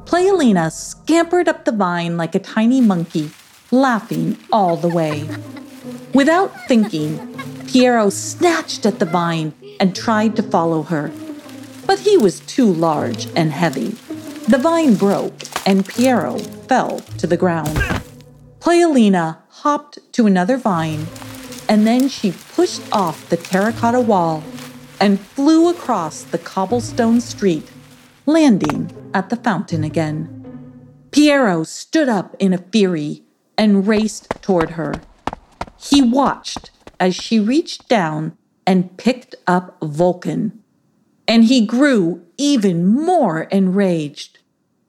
Playalina 0.06 0.72
scampered 0.72 1.48
up 1.48 1.66
the 1.66 1.72
vine 1.72 2.16
like 2.16 2.34
a 2.34 2.38
tiny 2.38 2.80
monkey, 2.80 3.30
laughing 3.70 4.38
all 4.50 4.78
the 4.78 4.88
way. 4.88 5.28
Without 6.14 6.66
thinking, 6.66 7.36
Piero 7.66 8.08
snatched 8.08 8.86
at 8.86 8.98
the 8.98 9.04
vine 9.04 9.52
and 9.78 9.94
tried 9.94 10.34
to 10.36 10.42
follow 10.42 10.82
her. 10.84 11.12
But 11.86 11.98
he 11.98 12.16
was 12.16 12.40
too 12.40 12.72
large 12.72 13.28
and 13.36 13.52
heavy. 13.52 13.90
The 14.48 14.60
vine 14.62 14.94
broke 14.94 15.42
and 15.66 15.86
Piero 15.86 16.38
fell 16.38 17.00
to 17.18 17.26
the 17.26 17.36
ground. 17.36 17.76
Playalina 18.60 19.36
hopped 19.62 19.98
to 20.12 20.26
another 20.26 20.56
vine, 20.56 21.06
and 21.68 21.84
then 21.84 22.08
she 22.08 22.30
pushed 22.54 22.82
off 22.92 23.28
the 23.28 23.36
terracotta 23.36 24.00
wall 24.00 24.44
and 25.00 25.18
flew 25.18 25.68
across 25.68 26.22
the 26.22 26.38
cobblestone 26.38 27.20
street, 27.20 27.68
landing 28.24 28.88
at 29.12 29.30
the 29.30 29.36
fountain 29.36 29.82
again. 29.82 30.34
Piero 31.10 31.64
stood 31.64 32.08
up 32.08 32.36
in 32.38 32.52
a 32.52 32.58
fury 32.58 33.24
and 33.56 33.88
raced 33.88 34.28
toward 34.42 34.70
her. 34.70 34.94
He 35.76 36.02
watched 36.02 36.70
as 37.00 37.16
she 37.16 37.40
reached 37.40 37.88
down 37.88 38.36
and 38.64 38.96
picked 38.96 39.34
up 39.46 39.76
Vulcan, 39.82 40.62
and 41.26 41.44
he 41.44 41.66
grew 41.66 42.24
even 42.36 42.86
more 42.86 43.42
enraged. 43.44 44.38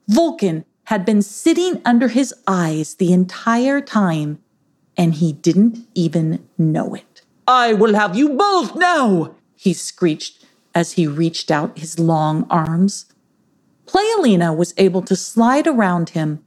Vulcan 0.06 0.64
had 0.84 1.04
been 1.04 1.22
sitting 1.22 1.80
under 1.84 2.08
his 2.08 2.32
eyes 2.46 2.94
the 2.94 3.12
entire 3.12 3.80
time 3.80 4.38
and 5.00 5.14
he 5.14 5.32
didn't 5.32 5.78
even 5.94 6.46
know 6.58 6.94
it. 6.94 7.22
I 7.48 7.72
will 7.72 7.94
have 7.94 8.14
you 8.14 8.28
both 8.36 8.76
now, 8.76 9.34
he 9.56 9.72
screeched 9.72 10.44
as 10.74 10.92
he 10.92 11.06
reached 11.06 11.50
out 11.50 11.78
his 11.78 11.98
long 11.98 12.46
arms. 12.50 13.06
Playalina 13.86 14.54
was 14.54 14.74
able 14.76 15.00
to 15.02 15.16
slide 15.16 15.66
around 15.66 16.10
him 16.10 16.44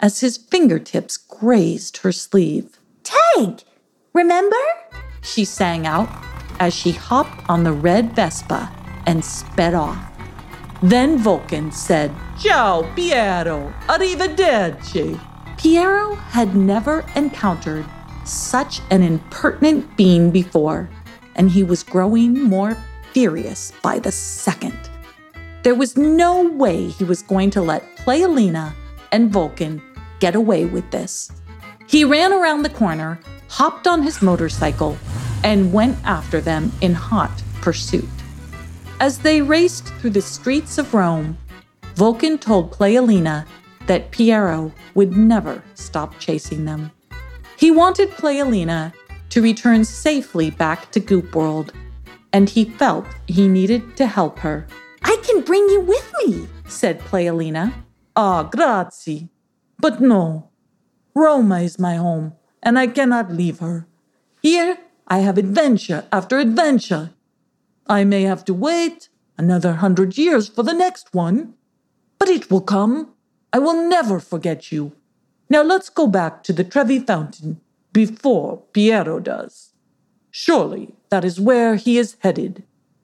as 0.00 0.18
his 0.18 0.36
fingertips 0.36 1.16
grazed 1.16 1.98
her 1.98 2.10
sleeve. 2.10 2.76
Tag! 3.04 3.62
Remember? 4.12 4.64
She 5.20 5.44
sang 5.44 5.86
out 5.86 6.08
as 6.58 6.74
she 6.74 6.90
hopped 6.90 7.48
on 7.48 7.62
the 7.62 7.72
red 7.72 8.16
Vespa 8.16 8.68
and 9.06 9.24
sped 9.24 9.74
off. 9.74 10.04
Then 10.82 11.18
Vulcan 11.18 11.70
said, 11.70 12.10
Ciao, 12.36 12.82
Piero, 12.96 13.72
arrivederci. 13.86 15.31
Piero 15.62 16.16
had 16.16 16.56
never 16.56 17.04
encountered 17.14 17.86
such 18.24 18.80
an 18.90 19.00
impertinent 19.00 19.96
being 19.96 20.32
before, 20.32 20.90
and 21.36 21.48
he 21.48 21.62
was 21.62 21.84
growing 21.84 22.42
more 22.42 22.76
furious 23.12 23.72
by 23.80 24.00
the 24.00 24.10
second. 24.10 24.76
There 25.62 25.76
was 25.76 25.96
no 25.96 26.48
way 26.48 26.88
he 26.88 27.04
was 27.04 27.22
going 27.22 27.50
to 27.50 27.62
let 27.62 27.96
Playalina 27.98 28.72
and 29.12 29.32
Vulcan 29.32 29.80
get 30.18 30.34
away 30.34 30.64
with 30.64 30.90
this. 30.90 31.30
He 31.86 32.04
ran 32.04 32.32
around 32.32 32.64
the 32.64 32.70
corner, 32.70 33.20
hopped 33.48 33.86
on 33.86 34.02
his 34.02 34.20
motorcycle, 34.20 34.98
and 35.44 35.72
went 35.72 35.96
after 36.04 36.40
them 36.40 36.72
in 36.80 36.92
hot 36.92 37.40
pursuit. 37.60 38.08
As 38.98 39.20
they 39.20 39.40
raced 39.40 39.86
through 40.00 40.10
the 40.10 40.22
streets 40.22 40.76
of 40.76 40.92
Rome, 40.92 41.38
Vulcan 41.94 42.36
told 42.38 42.72
Playalina 42.72 43.46
that 43.86 44.10
Piero 44.10 44.72
would 44.94 45.16
never 45.16 45.62
stop 45.74 46.18
chasing 46.18 46.64
them. 46.64 46.90
He 47.56 47.70
wanted 47.70 48.10
Playalina 48.10 48.92
to 49.30 49.42
return 49.42 49.84
safely 49.84 50.50
back 50.50 50.90
to 50.92 51.00
Goop 51.00 51.34
World, 51.34 51.72
and 52.32 52.48
he 52.48 52.64
felt 52.64 53.06
he 53.26 53.48
needed 53.48 53.96
to 53.96 54.06
help 54.06 54.38
her. 54.40 54.66
I 55.02 55.16
can 55.22 55.42
bring 55.42 55.68
you 55.68 55.80
with 55.80 56.12
me, 56.24 56.48
said 56.66 57.00
Playalina. 57.00 57.72
Ah, 58.14 58.42
grazie. 58.42 59.28
But 59.78 60.00
no, 60.00 60.50
Roma 61.14 61.60
is 61.60 61.78
my 61.78 61.96
home, 61.96 62.34
and 62.62 62.78
I 62.78 62.86
cannot 62.86 63.32
leave 63.32 63.58
her. 63.60 63.86
Here 64.42 64.78
I 65.08 65.18
have 65.18 65.38
adventure 65.38 66.04
after 66.12 66.38
adventure. 66.38 67.14
I 67.86 68.04
may 68.04 68.22
have 68.22 68.44
to 68.46 68.54
wait 68.54 69.08
another 69.36 69.74
hundred 69.74 70.16
years 70.16 70.48
for 70.48 70.62
the 70.62 70.72
next 70.72 71.14
one, 71.14 71.54
but 72.18 72.28
it 72.28 72.50
will 72.50 72.60
come. 72.60 73.11
I 73.52 73.58
will 73.58 73.88
never 73.88 74.18
forget 74.18 74.72
you. 74.72 74.92
Now 75.50 75.62
let's 75.62 75.90
go 75.90 76.06
back 76.06 76.42
to 76.44 76.52
the 76.54 76.64
Trevi 76.64 76.98
Fountain 76.98 77.60
before 77.92 78.62
Piero 78.72 79.20
does. 79.20 79.74
Surely 80.30 80.94
that 81.10 81.24
is 81.24 81.38
where 81.38 81.76
he 81.76 81.98
is 81.98 82.16
headed. 82.20 82.62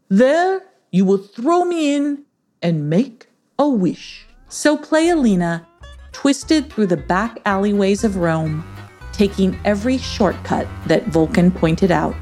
There 0.08 0.62
you 0.90 1.04
will 1.04 1.18
throw 1.18 1.66
me 1.66 1.94
in 1.94 2.24
and 2.62 2.88
make 2.88 3.26
a 3.58 3.68
wish. 3.68 4.26
So 4.48 4.78
Playalina 4.78 5.66
twisted 6.12 6.72
through 6.72 6.87
the 6.87 6.96
back 6.96 7.38
alleyways 7.44 8.02
of 8.02 8.16
Rome, 8.16 8.64
taking 9.12 9.58
every 9.66 9.98
shortcut 9.98 10.66
that 10.87 11.08
Vulcan 11.08 11.50
pointed 11.50 11.90
out. 11.90 12.16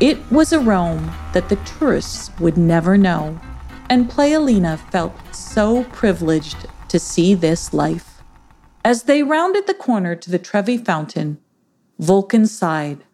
It 0.00 0.18
was 0.32 0.54
a 0.54 0.60
Rome 0.60 1.12
that 1.34 1.50
the 1.50 1.56
tourists 1.78 2.30
would 2.40 2.56
never 2.56 2.96
know, 2.96 3.38
and 3.90 4.10
Playalina 4.10 4.78
felt 4.90 5.12
so 5.34 5.84
privileged 5.92 6.66
to 6.88 6.98
see 6.98 7.34
this 7.34 7.72
life. 7.72 8.22
As 8.84 9.04
they 9.04 9.22
rounded 9.22 9.66
the 9.66 9.74
corner 9.74 10.14
to 10.14 10.30
the 10.30 10.38
Trevi 10.38 10.78
Fountain, 10.78 11.38
Vulcan 11.98 12.46
sighed. 12.46 13.04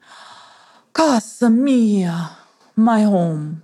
Casa 0.93 1.51
mia, 1.51 2.37
my 2.77 3.03
home. 3.03 3.63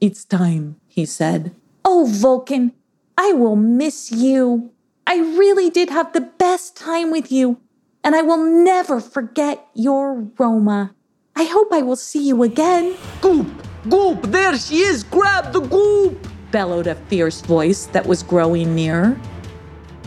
It's 0.00 0.24
time, 0.24 0.76
he 0.88 1.04
said. 1.04 1.54
Oh, 1.84 2.06
Vulcan, 2.08 2.72
I 3.18 3.32
will 3.32 3.56
miss 3.56 4.10
you. 4.10 4.70
I 5.06 5.16
really 5.16 5.68
did 5.68 5.90
have 5.90 6.12
the 6.12 6.20
best 6.20 6.76
time 6.76 7.10
with 7.10 7.30
you, 7.30 7.60
and 8.02 8.14
I 8.14 8.22
will 8.22 8.42
never 8.64 9.00
forget 9.00 9.66
your 9.74 10.28
Roma. 10.38 10.94
I 11.34 11.44
hope 11.44 11.72
I 11.72 11.82
will 11.82 11.96
see 11.96 12.26
you 12.26 12.42
again. 12.42 12.96
Goop! 13.20 13.48
Goop! 13.90 14.22
There 14.22 14.56
she 14.56 14.78
is! 14.78 15.02
Grab 15.02 15.52
the 15.52 15.60
goop! 15.60 16.26
bellowed 16.52 16.86
a 16.86 16.94
fierce 16.94 17.40
voice 17.40 17.86
that 17.86 18.06
was 18.06 18.22
growing 18.22 18.74
nearer. 18.74 19.18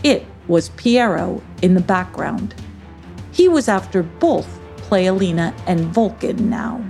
It 0.02 0.26
was 0.48 0.68
Piero 0.70 1.42
in 1.62 1.74
the 1.74 1.80
background. 1.80 2.54
He 3.32 3.48
was 3.48 3.68
after 3.68 4.02
both 4.02 4.46
Playalina 4.76 5.54
and 5.66 5.80
Vulcan 5.92 6.48
now. 6.48 6.84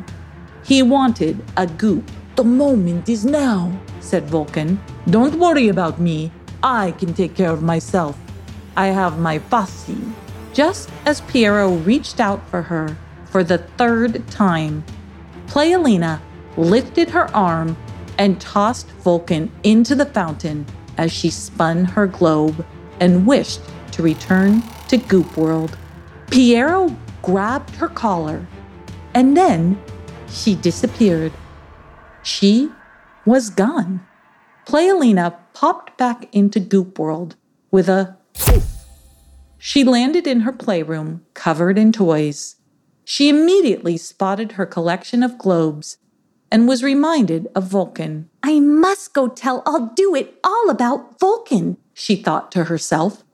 He 0.64 0.82
wanted 0.82 1.42
a 1.56 1.66
goop. 1.66 2.10
The 2.36 2.44
moment 2.44 3.08
is 3.08 3.24
now, 3.24 3.72
said 4.00 4.28
Vulcan. 4.28 4.80
Don't 5.08 5.38
worry 5.38 5.68
about 5.68 6.00
me. 6.00 6.30
I 6.62 6.92
can 6.92 7.14
take 7.14 7.34
care 7.34 7.50
of 7.50 7.62
myself. 7.62 8.18
I 8.76 8.88
have 8.88 9.18
my 9.18 9.38
Fassi. 9.38 10.12
Just 10.52 10.90
as 11.06 11.20
Piero 11.22 11.76
reached 11.76 12.20
out 12.20 12.46
for 12.48 12.62
her 12.62 12.96
for 13.26 13.42
the 13.42 13.58
third 13.78 14.26
time, 14.28 14.84
Playalina 15.46 16.20
lifted 16.56 17.10
her 17.10 17.34
arm 17.34 17.76
and 18.18 18.40
tossed 18.40 18.90
Vulcan 19.02 19.50
into 19.62 19.94
the 19.94 20.06
fountain 20.06 20.66
as 20.98 21.12
she 21.12 21.30
spun 21.30 21.84
her 21.84 22.06
globe 22.06 22.64
and 23.00 23.26
wished 23.26 23.60
to 23.92 24.02
return 24.02 24.62
to 24.88 24.96
Goop 24.96 25.36
World. 25.36 25.76
Piero 26.30 26.94
grabbed 27.22 27.74
her 27.76 27.88
collar, 27.88 28.46
and 29.14 29.36
then 29.36 29.80
she 30.28 30.54
disappeared. 30.54 31.32
She 32.22 32.70
was 33.24 33.50
gone. 33.50 34.06
Playalina 34.66 35.36
popped 35.54 35.96
back 35.96 36.28
into 36.34 36.60
Goop 36.60 36.98
World 36.98 37.36
with 37.70 37.88
a. 37.88 38.16
She 39.58 39.84
landed 39.84 40.26
in 40.26 40.40
her 40.40 40.52
playroom, 40.52 41.24
covered 41.34 41.78
in 41.78 41.92
toys. 41.92 42.56
She 43.04 43.28
immediately 43.28 43.96
spotted 43.96 44.52
her 44.52 44.66
collection 44.66 45.22
of 45.22 45.38
globes 45.38 45.98
and 46.50 46.68
was 46.68 46.82
reminded 46.82 47.48
of 47.54 47.64
Vulcan. 47.64 48.28
I 48.42 48.60
must 48.60 49.14
go 49.14 49.28
tell 49.28 49.62
I'll 49.66 49.92
do 49.94 50.14
it 50.14 50.38
all 50.44 50.70
about 50.70 51.18
Vulcan, 51.18 51.76
she 51.98 52.14
thought 52.14 52.52
to 52.52 52.64
herself 52.64 53.24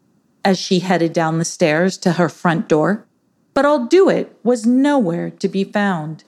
as 0.45 0.57
she 0.57 0.79
headed 0.79 1.13
down 1.13 1.39
the 1.39 1.45
stairs 1.45 1.99
to 1.99 2.13
her 2.13 2.29
front 2.29 2.69
door. 2.69 3.05
But 3.55 3.67
I'll 3.67 3.87
do 3.87 4.09
it 4.09 4.39
was 4.45 4.65
nowhere 4.65 5.31
to 5.31 5.49
be 5.49 5.65
found. 5.65 6.23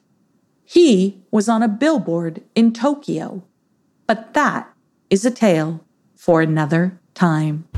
He 0.65 1.23
was 1.31 1.49
on 1.49 1.63
a 1.63 1.69
billboard 1.69 2.43
in 2.57 2.73
Tokyo. 2.73 3.45
But 4.09 4.35
that 4.35 4.69
is 5.11 5.25
a 5.25 5.31
tale 5.31 5.85
for 6.17 6.43
another 6.43 6.99
time. 7.15 7.69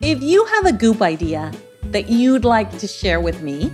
If 0.00 0.22
you 0.22 0.44
have 0.44 0.66
a 0.66 0.72
goop 0.72 1.02
idea 1.02 1.50
that 1.86 2.08
you'd 2.08 2.44
like 2.44 2.78
to 2.78 2.86
share 2.86 3.20
with 3.20 3.42
me, 3.42 3.72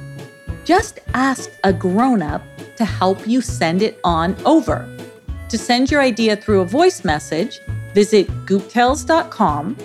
just 0.64 1.00
ask 1.12 1.50
a 1.64 1.72
grown 1.72 2.22
up 2.22 2.42
to 2.76 2.86
help 2.86 3.28
you 3.28 3.42
send 3.42 3.82
it 3.82 4.00
on 4.04 4.34
over. 4.46 4.88
To 5.48 5.56
send 5.56 5.90
your 5.90 6.02
idea 6.02 6.36
through 6.36 6.60
a 6.60 6.66
voice 6.66 7.04
message, 7.04 7.60
visit 7.94 8.28
gooptales.com 8.44 9.76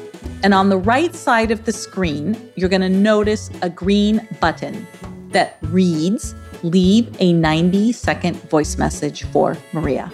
and 0.44 0.54
on 0.54 0.68
the 0.68 0.78
right 0.78 1.16
side 1.16 1.52
of 1.52 1.64
the 1.64 1.72
screen, 1.72 2.52
you're 2.56 2.68
going 2.68 2.82
to 2.82 2.90
notice 2.90 3.50
a 3.62 3.70
green 3.70 4.28
button 4.42 4.86
that 5.30 5.58
reads 5.62 6.36
Leave 6.64 7.14
a 7.20 7.34
90 7.34 7.92
second 7.92 8.36
voice 8.50 8.78
message 8.78 9.24
for 9.26 9.58
Maria. 9.74 10.12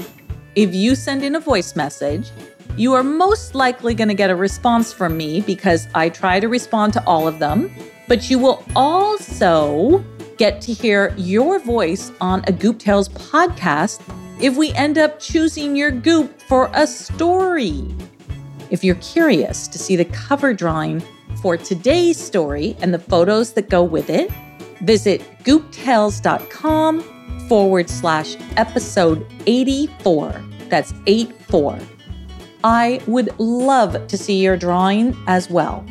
If 0.56 0.74
you 0.74 0.96
send 0.96 1.24
in 1.24 1.36
a 1.36 1.40
voice 1.40 1.76
message, 1.76 2.32
you 2.76 2.94
are 2.94 3.04
most 3.04 3.54
likely 3.54 3.94
going 3.94 4.08
to 4.08 4.16
get 4.16 4.30
a 4.30 4.36
response 4.36 4.92
from 4.92 5.16
me 5.16 5.42
because 5.42 5.88
I 5.94 6.10
try 6.10 6.40
to 6.40 6.48
respond 6.48 6.94
to 6.94 7.04
all 7.06 7.28
of 7.28 7.40
them. 7.40 7.72
But 8.08 8.30
you 8.30 8.40
will 8.40 8.64
also 8.76 10.04
get 10.38 10.62
to 10.62 10.74
hear 10.74 11.14
your 11.18 11.60
voice 11.60 12.12
on 12.20 12.44
a 12.48 12.52
Goop 12.52 12.80
Tales 12.80 13.10
podcast 13.10 14.02
if 14.40 14.56
we 14.56 14.72
end 14.74 14.98
up 14.98 15.20
choosing 15.20 15.76
your 15.76 15.92
goop 15.92 16.42
for 16.42 16.70
a 16.74 16.88
story. 16.88 17.86
If 18.70 18.84
you're 18.84 18.96
curious 18.96 19.68
to 19.68 19.78
see 19.78 19.96
the 19.96 20.06
cover 20.06 20.54
drawing 20.54 21.04
for 21.42 21.58
today's 21.58 22.18
story 22.18 22.78
and 22.82 22.94
the 22.94 23.00
photos 23.00 23.54
that 23.54 23.70
go 23.70 23.84
with 23.84 24.10
it, 24.10 24.32
visit 24.82 25.22
gooptales.com 25.44 27.02
forward 27.50 27.90
slash 27.90 28.38
episode 28.56 29.26
84. 29.46 30.42
That's 30.70 30.94
84. 31.08 31.80
I 32.64 33.02
would 33.08 33.38
love 33.40 34.08
to 34.08 34.18
see 34.18 34.42
your 34.42 34.56
drawing 34.56 35.18
as 35.28 35.50
well. 35.50 35.86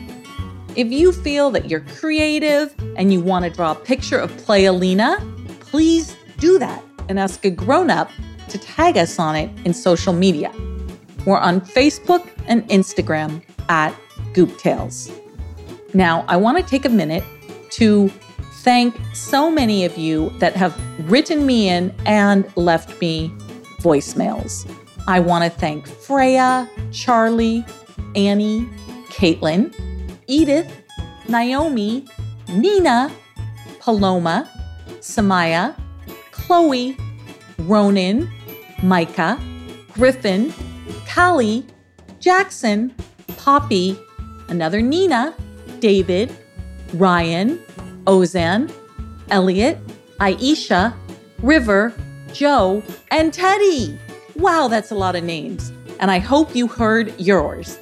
If 0.77 0.93
you 0.93 1.13
feel 1.13 1.51
that 1.51 1.69
you're 1.69 1.81
creative 1.81 2.75
and 2.97 3.13
you 3.13 3.21
want 3.21 3.45
to 3.45 3.51
draw 3.51 3.73
a 3.73 3.75
picture 3.75 4.19
of 4.19 4.31
Playalina, 4.33 5.19
please 5.61 6.17
do 6.39 6.59
that 6.61 6.83
and 7.09 7.19
ask 7.19 7.45
a 7.45 7.51
grown 7.51 7.91
up 7.91 8.11
to 8.49 8.59
tag 8.59 8.97
us 8.97 9.19
on 9.19 9.37
it 9.37 9.51
in 9.65 9.73
social 9.73 10.13
media. 10.13 10.53
We're 11.27 11.39
on 11.39 11.61
Facebook 11.61 12.29
and 12.47 12.67
Instagram 12.69 13.43
at 13.69 13.95
Goop 14.33 14.59
Tales. 14.59 15.11
Now, 15.95 16.25
I 16.29 16.37
want 16.37 16.59
to 16.59 16.65
take 16.65 16.85
a 16.85 16.89
minute 16.89 17.25
to 17.73 18.09
thank 18.63 18.95
so 19.15 19.51
many 19.51 19.85
of 19.85 19.97
you 19.97 20.31
that 20.39 20.55
have 20.57 20.79
written 21.11 21.47
me 21.47 21.69
in 21.69 21.95
and 22.07 22.45
left 22.57 23.01
me 23.01 23.31
voicemails. 23.81 24.71
I 25.07 25.21
want 25.21 25.45
to 25.45 25.51
thank 25.51 25.87
Freya, 25.87 26.69
Charlie, 26.93 27.65
Annie, 28.15 28.69
Caitlin, 29.09 29.75
Edith, 30.27 30.71
Naomi, 31.29 32.07
Nina, 32.49 33.11
Paloma, 33.81 34.51
Samaya, 35.01 35.75
Chloe, 36.31 36.97
Ronan, 37.61 38.31
Micah, 38.83 39.41
Griffin, 39.93 40.53
Callie, 41.13 41.67
Jackson, 42.21 42.95
Poppy, 43.37 43.99
another 44.49 44.81
Nina, 44.81 45.35
David, 45.81 46.35
Ryan, 46.95 47.59
Ozan, 48.05 48.73
Elliot, 49.31 49.79
Aisha, 50.19 50.95
River, 51.43 51.93
Joe, 52.33 52.83
and 53.11 53.33
Teddy. 53.33 53.99
Wow, 54.37 54.69
that's 54.69 54.91
a 54.91 54.95
lot 54.95 55.17
of 55.17 55.25
names. 55.25 55.73
And 56.01 56.11
I 56.11 56.19
hope 56.19 56.55
you 56.55 56.67
heard 56.67 57.19
yours. 57.19 57.79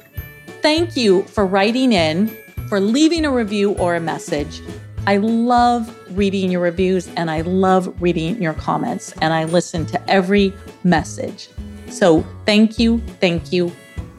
Thank 0.61 0.97
you 0.97 1.23
for 1.23 1.45
writing 1.45 1.93
in, 1.93 2.35
for 2.67 2.79
leaving 2.79 3.25
a 3.25 3.31
review 3.31 3.73
or 3.73 3.95
a 3.95 3.99
message. 3.99 4.61
I 5.05 5.17
love 5.17 5.93
reading 6.17 6.51
your 6.51 6.61
reviews 6.61 7.07
and 7.15 7.31
I 7.31 7.41
love 7.41 8.01
reading 8.01 8.41
your 8.41 8.53
comments, 8.53 9.13
and 9.21 9.33
I 9.33 9.45
listen 9.45 9.85
to 9.87 10.09
every 10.09 10.53
message. 10.83 11.49
So 11.89 12.25
thank 12.45 12.79
you, 12.79 12.99
thank 13.21 13.53
you, 13.53 13.71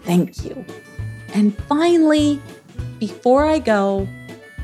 thank 0.05 0.45
you. 0.45 0.65
And 1.35 1.57
finally, 1.65 2.41
before 2.99 3.45
I 3.45 3.59
go, 3.59 4.09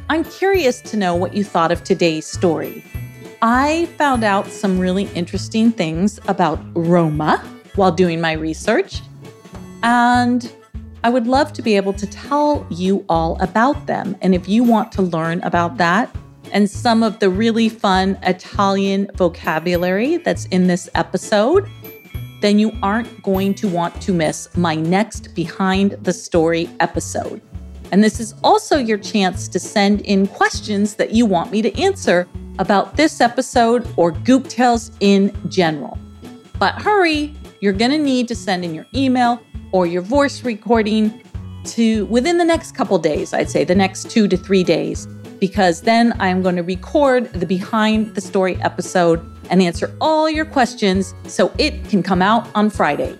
I'm 0.08 0.24
curious 0.24 0.80
to 0.82 0.96
know 0.96 1.14
what 1.14 1.34
you 1.34 1.44
thought 1.44 1.72
of 1.72 1.84
today's 1.84 2.26
story. 2.26 2.84
I 3.42 3.86
found 3.98 4.24
out 4.24 4.46
some 4.46 4.78
really 4.78 5.04
interesting 5.14 5.70
things 5.70 6.18
about 6.28 6.58
Roma 6.74 7.44
while 7.74 7.92
doing 7.92 8.20
my 8.20 8.32
research, 8.32 9.02
and 9.82 10.50
I 11.04 11.10
would 11.10 11.26
love 11.26 11.52
to 11.52 11.60
be 11.60 11.76
able 11.76 11.92
to 11.92 12.06
tell 12.06 12.66
you 12.70 13.04
all 13.10 13.36
about 13.42 13.86
them. 13.86 14.16
And 14.22 14.34
if 14.34 14.48
you 14.48 14.64
want 14.64 14.90
to 14.92 15.02
learn 15.02 15.42
about 15.42 15.76
that 15.76 16.16
and 16.50 16.68
some 16.68 17.02
of 17.02 17.18
the 17.18 17.28
really 17.28 17.68
fun 17.68 18.18
Italian 18.22 19.10
vocabulary 19.14 20.16
that's 20.16 20.46
in 20.46 20.66
this 20.66 20.88
episode, 20.94 21.68
then 22.40 22.58
you 22.58 22.72
aren't 22.82 23.22
going 23.22 23.52
to 23.56 23.68
want 23.68 24.00
to 24.00 24.14
miss 24.14 24.48
my 24.56 24.74
next 24.74 25.34
Behind 25.34 25.90
the 26.02 26.12
Story 26.14 26.70
episode. 26.80 27.42
And 27.92 28.02
this 28.02 28.18
is 28.18 28.34
also 28.42 28.78
your 28.78 28.96
chance 28.96 29.46
to 29.48 29.60
send 29.60 30.00
in 30.00 30.26
questions 30.26 30.94
that 30.94 31.10
you 31.10 31.26
want 31.26 31.52
me 31.52 31.60
to 31.60 31.78
answer 31.78 32.26
about 32.58 32.96
this 32.96 33.20
episode 33.20 33.86
or 33.98 34.12
Goop 34.12 34.48
Tales 34.48 34.90
in 35.00 35.36
general. 35.50 35.98
But 36.58 36.80
hurry, 36.80 37.34
you're 37.64 37.72
going 37.72 37.90
to 37.90 37.98
need 37.98 38.28
to 38.28 38.34
send 38.34 38.62
in 38.62 38.74
your 38.74 38.84
email 38.94 39.40
or 39.72 39.86
your 39.86 40.02
voice 40.02 40.44
recording 40.44 41.22
to 41.64 42.04
within 42.06 42.36
the 42.36 42.44
next 42.44 42.72
couple 42.72 42.98
days, 42.98 43.32
I'd 43.32 43.48
say 43.48 43.64
the 43.64 43.74
next 43.74 44.10
2 44.10 44.28
to 44.28 44.36
3 44.36 44.62
days, 44.62 45.06
because 45.40 45.80
then 45.80 46.12
I'm 46.20 46.42
going 46.42 46.56
to 46.56 46.62
record 46.62 47.32
the 47.32 47.46
behind 47.46 48.14
the 48.14 48.20
story 48.20 48.60
episode 48.60 49.26
and 49.48 49.62
answer 49.62 49.96
all 49.98 50.28
your 50.28 50.44
questions 50.44 51.14
so 51.26 51.50
it 51.56 51.88
can 51.88 52.02
come 52.02 52.20
out 52.20 52.46
on 52.54 52.68
Friday. 52.68 53.18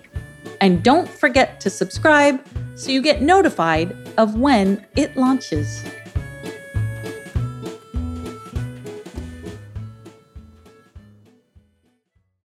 And 0.61 0.83
don't 0.83 1.09
forget 1.09 1.59
to 1.61 1.71
subscribe 1.71 2.39
so 2.75 2.91
you 2.91 3.01
get 3.01 3.23
notified 3.23 3.95
of 4.19 4.35
when 4.35 4.85
it 4.95 5.17
launches. 5.17 5.83